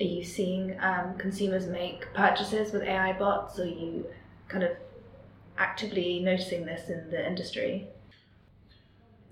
are 0.00 0.04
you 0.04 0.24
seeing 0.24 0.76
um, 0.80 1.16
consumers 1.16 1.68
make 1.68 2.12
purchases 2.12 2.72
with 2.72 2.82
AI 2.82 3.12
bots? 3.12 3.56
Or 3.60 3.62
are 3.62 3.66
you 3.66 4.04
kind 4.48 4.64
of 4.64 4.72
actively 5.58 6.18
noticing 6.18 6.66
this 6.66 6.90
in 6.90 7.08
the 7.08 7.24
industry? 7.24 7.86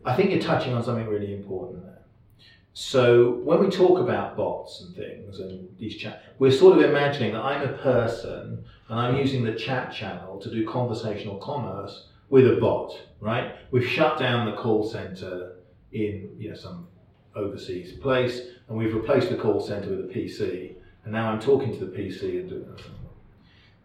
I 0.08 0.16
think 0.16 0.30
you're 0.30 0.40
touching 0.40 0.72
on 0.72 0.82
something 0.82 1.06
really 1.06 1.34
important 1.34 1.82
there. 1.82 1.98
So 2.72 3.32
when 3.44 3.60
we 3.60 3.68
talk 3.68 3.98
about 3.98 4.38
bots 4.38 4.80
and 4.80 4.96
things 4.96 5.38
and 5.38 5.68
these 5.78 5.96
chat, 5.96 6.22
we're 6.38 6.50
sort 6.50 6.78
of 6.78 6.84
imagining 6.84 7.32
that 7.34 7.42
I'm 7.42 7.68
a 7.68 7.76
person 7.76 8.64
and 8.88 8.98
I'm 8.98 9.16
using 9.16 9.44
the 9.44 9.52
chat 9.52 9.92
channel 9.92 10.38
to 10.40 10.50
do 10.50 10.66
conversational 10.66 11.36
commerce 11.36 12.06
with 12.30 12.46
a 12.46 12.56
bot, 12.56 12.98
right? 13.20 13.56
We've 13.70 13.86
shut 13.86 14.18
down 14.18 14.46
the 14.46 14.56
call 14.56 14.88
center 14.88 15.56
in 15.92 16.34
you 16.38 16.50
know 16.50 16.56
some 16.56 16.88
overseas 17.36 17.92
place, 17.98 18.40
and 18.68 18.78
we've 18.78 18.94
replaced 18.94 19.28
the 19.28 19.36
call 19.36 19.60
center 19.60 19.90
with 19.90 20.00
a 20.00 20.08
PC, 20.08 20.74
and 21.04 21.12
now 21.12 21.30
I'm 21.30 21.40
talking 21.40 21.78
to 21.78 21.84
the 21.84 21.92
PC 21.92 22.40
and 22.40 22.48
doing 22.48 22.66
that. 22.70 22.82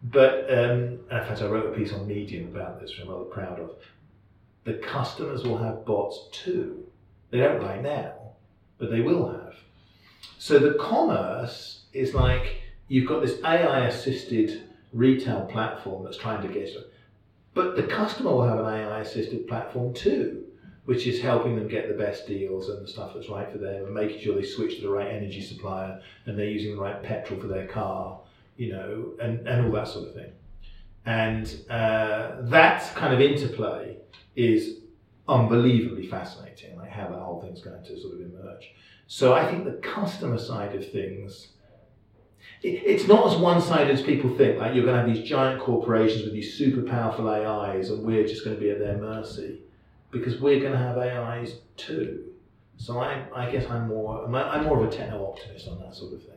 But 0.04 0.44
um, 0.50 1.00
in 1.10 1.26
fact, 1.26 1.42
I 1.42 1.46
wrote 1.46 1.72
a 1.72 1.76
piece 1.76 1.92
on 1.92 2.06
Medium 2.06 2.54
about 2.54 2.80
this, 2.80 2.90
which 2.90 3.00
I'm 3.00 3.10
rather 3.10 3.24
proud 3.24 3.60
of. 3.60 3.70
The 4.64 4.74
customers 4.74 5.44
will 5.44 5.58
have 5.58 5.84
bots 5.84 6.28
too. 6.32 6.84
They 7.30 7.38
don't 7.38 7.62
right 7.62 7.82
now, 7.82 8.14
but 8.78 8.90
they 8.90 9.00
will 9.00 9.30
have. 9.30 9.54
So 10.38 10.58
the 10.58 10.74
commerce 10.74 11.84
is 11.92 12.14
like 12.14 12.62
you've 12.88 13.08
got 13.08 13.22
this 13.22 13.40
AI 13.44 13.86
assisted 13.86 14.62
retail 14.92 15.46
platform 15.46 16.04
that's 16.04 16.16
trying 16.16 16.46
to 16.46 16.52
get. 16.52 16.70
But 17.52 17.76
the 17.76 17.82
customer 17.84 18.30
will 18.32 18.46
have 18.48 18.58
an 18.58 18.66
AI 18.66 19.00
assisted 19.00 19.46
platform 19.46 19.94
too, 19.94 20.44
which 20.86 21.06
is 21.06 21.20
helping 21.20 21.56
them 21.56 21.68
get 21.68 21.88
the 21.88 21.94
best 21.94 22.26
deals 22.26 22.68
and 22.68 22.82
the 22.82 22.88
stuff 22.88 23.12
that's 23.14 23.28
right 23.28 23.50
for 23.50 23.58
them 23.58 23.84
and 23.84 23.94
making 23.94 24.20
sure 24.20 24.34
they 24.34 24.46
switch 24.46 24.76
to 24.76 24.82
the 24.82 24.90
right 24.90 25.10
energy 25.10 25.40
supplier 25.40 26.00
and 26.26 26.38
they're 26.38 26.46
using 26.46 26.74
the 26.74 26.80
right 26.82 27.02
petrol 27.02 27.40
for 27.40 27.46
their 27.46 27.66
car, 27.66 28.18
you 28.56 28.72
know, 28.72 29.12
and, 29.20 29.46
and 29.46 29.66
all 29.66 29.72
that 29.72 29.88
sort 29.88 30.08
of 30.08 30.14
thing. 30.14 30.32
And 31.06 31.54
uh, 31.70 32.36
that 32.42 32.94
kind 32.94 33.12
of 33.12 33.20
interplay 33.20 33.98
is 34.36 34.78
unbelievably 35.28 36.06
fascinating, 36.06 36.76
like 36.76 36.90
how 36.90 37.08
that 37.08 37.18
whole 37.18 37.40
thing's 37.40 37.60
going 37.60 37.82
to 37.82 38.00
sort 38.00 38.14
of 38.14 38.20
emerge. 38.20 38.70
So 39.06 39.32
I 39.34 39.50
think 39.50 39.64
the 39.64 39.72
customer 39.72 40.38
side 40.38 40.74
of 40.74 40.90
things 40.90 41.48
it's 42.62 43.06
not 43.06 43.30
as 43.30 43.38
one 43.38 43.60
sided 43.60 43.90
as 43.90 44.02
people 44.02 44.34
think. 44.36 44.58
Like 44.58 44.74
you're 44.74 44.84
going 44.84 44.96
to 44.96 45.06
have 45.06 45.14
these 45.14 45.28
giant 45.28 45.60
corporations 45.60 46.24
with 46.24 46.32
these 46.32 46.56
super 46.56 46.82
powerful 46.82 47.28
AIs, 47.28 47.90
and 47.90 48.04
we're 48.04 48.26
just 48.26 48.44
going 48.44 48.56
to 48.56 48.60
be 48.60 48.70
at 48.70 48.78
their 48.78 48.96
mercy 48.96 49.60
because 50.10 50.40
we're 50.40 50.60
going 50.60 50.72
to 50.72 50.78
have 50.78 50.96
AIs 50.96 51.58
too. 51.76 52.24
So 52.76 52.98
I, 52.98 53.26
I 53.34 53.50
guess 53.50 53.68
I'm 53.70 53.88
more 53.88 54.24
I'm 54.24 54.64
more 54.64 54.82
of 54.82 54.88
a 54.88 54.96
techno 54.96 55.26
optimist 55.26 55.68
on 55.68 55.78
that 55.80 55.94
sort 55.94 56.14
of 56.14 56.22
thing. 56.22 56.30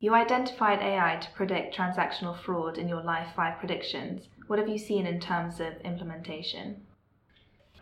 You 0.00 0.14
identified 0.14 0.80
AI 0.80 1.16
to 1.16 1.28
predict 1.34 1.76
transactional 1.76 2.38
fraud 2.38 2.78
in 2.78 2.88
your 2.88 3.02
Live 3.02 3.34
5 3.34 3.58
predictions. 3.58 4.28
What 4.46 4.58
have 4.58 4.68
you 4.68 4.78
seen 4.78 5.06
in 5.06 5.18
terms 5.18 5.58
of 5.60 5.76
implementation? 5.84 6.82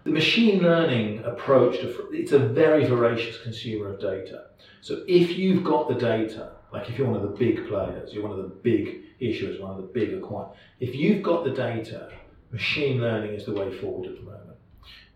The 0.06 0.12
machine 0.12 0.62
learning 0.62 1.24
approach 1.24 1.80
to 1.80 2.10
it's 2.12 2.30
a 2.30 2.38
very 2.38 2.84
voracious 2.84 3.42
consumer 3.42 3.92
of 3.92 4.00
data. 4.00 4.50
So 4.80 5.02
if 5.08 5.36
you've 5.36 5.64
got 5.64 5.88
the 5.88 5.96
data, 5.96 6.52
like 6.72 6.88
if 6.88 6.96
you're 6.96 7.08
one 7.08 7.16
of 7.16 7.22
the 7.22 7.36
big 7.36 7.66
players, 7.66 8.12
you're 8.12 8.22
one 8.22 8.30
of 8.30 8.38
the 8.38 8.54
big 8.54 9.00
issuers, 9.20 9.60
one 9.60 9.72
of 9.72 9.78
the 9.78 9.92
big 9.92 10.10
acquirers. 10.10 10.54
If 10.78 10.94
you've 10.94 11.24
got 11.24 11.42
the 11.42 11.50
data, 11.50 12.12
machine 12.52 13.00
learning 13.00 13.34
is 13.34 13.46
the 13.46 13.52
way 13.52 13.76
forward 13.80 14.08
at 14.08 14.14
the 14.14 14.22
moment. 14.22 14.58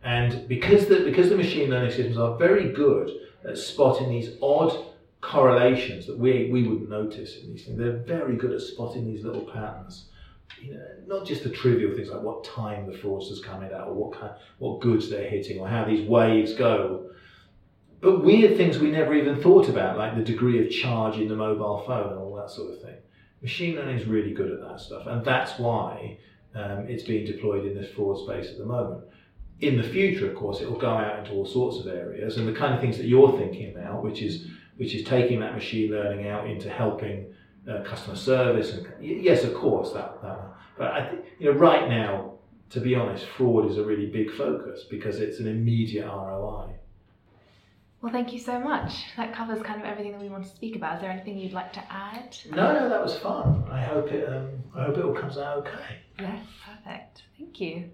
And 0.03 0.48
because 0.48 0.88
the, 0.88 1.05
because 1.05 1.29
the 1.29 1.37
machine 1.37 1.70
learning 1.70 1.92
systems 1.92 2.18
are 2.18 2.37
very 2.37 2.72
good 2.72 3.12
at 3.48 3.59
spotting 3.59 4.09
these 4.09 4.31
odd 4.42 4.87
correlations 5.20 6.05
that 6.09 6.18
we, 6.18 6.50
we 6.50 6.66
wouldn't 6.66 6.90
notice 6.90 7.37
in 7.37 7.53
these 7.53 7.64
things, 7.64 7.79
they're 7.79 7.98
very 7.98 8.35
good 8.35 8.50
at 8.50 8.61
spotting 8.61 9.07
these 9.07 9.22
little 9.22 9.44
patterns. 9.53 10.09
Know, 10.68 10.86
not 11.06 11.26
just 11.26 11.42
the 11.42 11.50
trivial 11.50 11.94
things 11.94 12.08
like 12.08 12.22
what 12.22 12.44
time 12.44 12.90
the 12.90 12.96
fraudster's 12.96 13.40
coming 13.42 13.72
out 13.72 13.88
or 13.88 13.94
what 13.94 14.18
kind, 14.18 14.32
what 14.58 14.80
goods 14.80 15.08
they're 15.08 15.28
hitting 15.28 15.58
or 15.58 15.68
how 15.68 15.84
these 15.84 16.06
waves 16.06 16.54
go, 16.54 17.10
but 18.00 18.24
weird 18.24 18.56
things 18.56 18.78
we 18.78 18.90
never 18.90 19.14
even 19.14 19.42
thought 19.42 19.68
about, 19.68 19.98
like 19.98 20.16
the 20.16 20.22
degree 20.22 20.64
of 20.64 20.70
charge 20.70 21.18
in 21.18 21.28
the 21.28 21.36
mobile 21.36 21.82
phone 21.86 22.10
and 22.10 22.18
all 22.18 22.36
that 22.36 22.50
sort 22.50 22.72
of 22.72 22.80
thing. 22.82 22.96
Machine 23.42 23.76
learning 23.76 23.98
is 23.98 24.06
really 24.06 24.32
good 24.32 24.50
at 24.50 24.60
that 24.60 24.80
stuff, 24.80 25.06
and 25.06 25.24
that's 25.24 25.58
why 25.58 26.18
um, 26.54 26.86
it's 26.88 27.02
being 27.02 27.26
deployed 27.26 27.64
in 27.64 27.74
this 27.74 27.90
fraud 27.92 28.18
space 28.18 28.50
at 28.50 28.58
the 28.58 28.64
moment. 28.64 29.04
In 29.60 29.76
the 29.76 29.82
future, 29.82 30.30
of 30.30 30.36
course, 30.36 30.60
it 30.60 30.70
will 30.70 30.78
go 30.78 30.90
out 30.90 31.18
into 31.18 31.32
all 31.32 31.46
sorts 31.46 31.78
of 31.78 31.86
areas, 31.86 32.36
and 32.36 32.48
the 32.48 32.58
kind 32.58 32.74
of 32.74 32.80
things 32.80 32.96
that 32.96 33.06
you're 33.06 33.36
thinking 33.38 33.74
about, 33.74 34.02
which 34.02 34.22
is 34.22 34.46
which 34.76 34.94
is 34.94 35.04
taking 35.04 35.40
that 35.40 35.54
machine 35.54 35.90
learning 35.90 36.26
out 36.26 36.48
into 36.48 36.70
helping 36.70 37.34
uh, 37.68 37.82
customer 37.82 38.16
service. 38.16 38.72
And 38.72 38.86
yes, 39.00 39.44
of 39.44 39.54
course, 39.54 39.92
that. 39.92 40.20
that 40.22 40.40
but 40.78 40.92
I 40.92 41.08
think 41.08 41.24
you 41.38 41.52
know, 41.52 41.58
right 41.58 41.88
now, 41.88 42.34
to 42.70 42.80
be 42.80 42.94
honest, 42.94 43.26
fraud 43.26 43.70
is 43.70 43.78
a 43.78 43.84
really 43.84 44.06
big 44.06 44.30
focus 44.30 44.84
because 44.88 45.20
it's 45.20 45.40
an 45.40 45.46
immediate 45.46 46.06
ROI. 46.06 46.76
Well, 48.02 48.12
thank 48.12 48.32
you 48.32 48.38
so 48.38 48.58
much. 48.58 49.04
That 49.18 49.34
covers 49.34 49.62
kind 49.62 49.78
of 49.78 49.86
everything 49.86 50.12
that 50.12 50.22
we 50.22 50.30
want 50.30 50.44
to 50.44 50.50
speak 50.50 50.74
about. 50.74 50.96
Is 50.96 51.02
there 51.02 51.10
anything 51.10 51.36
you'd 51.36 51.52
like 51.52 51.72
to 51.74 51.92
add? 51.92 52.34
No, 52.50 52.72
no, 52.72 52.88
that 52.88 53.02
was 53.02 53.14
fun. 53.18 53.64
I 53.70 53.82
hope 53.82 54.10
it. 54.10 54.26
Um, 54.26 54.48
I 54.74 54.84
hope 54.84 54.96
it 54.96 55.04
all 55.04 55.14
comes 55.14 55.36
out 55.36 55.58
okay. 55.58 55.98
Yes, 56.18 56.46
perfect. 56.64 57.24
Thank 57.38 57.60
you. 57.60 57.90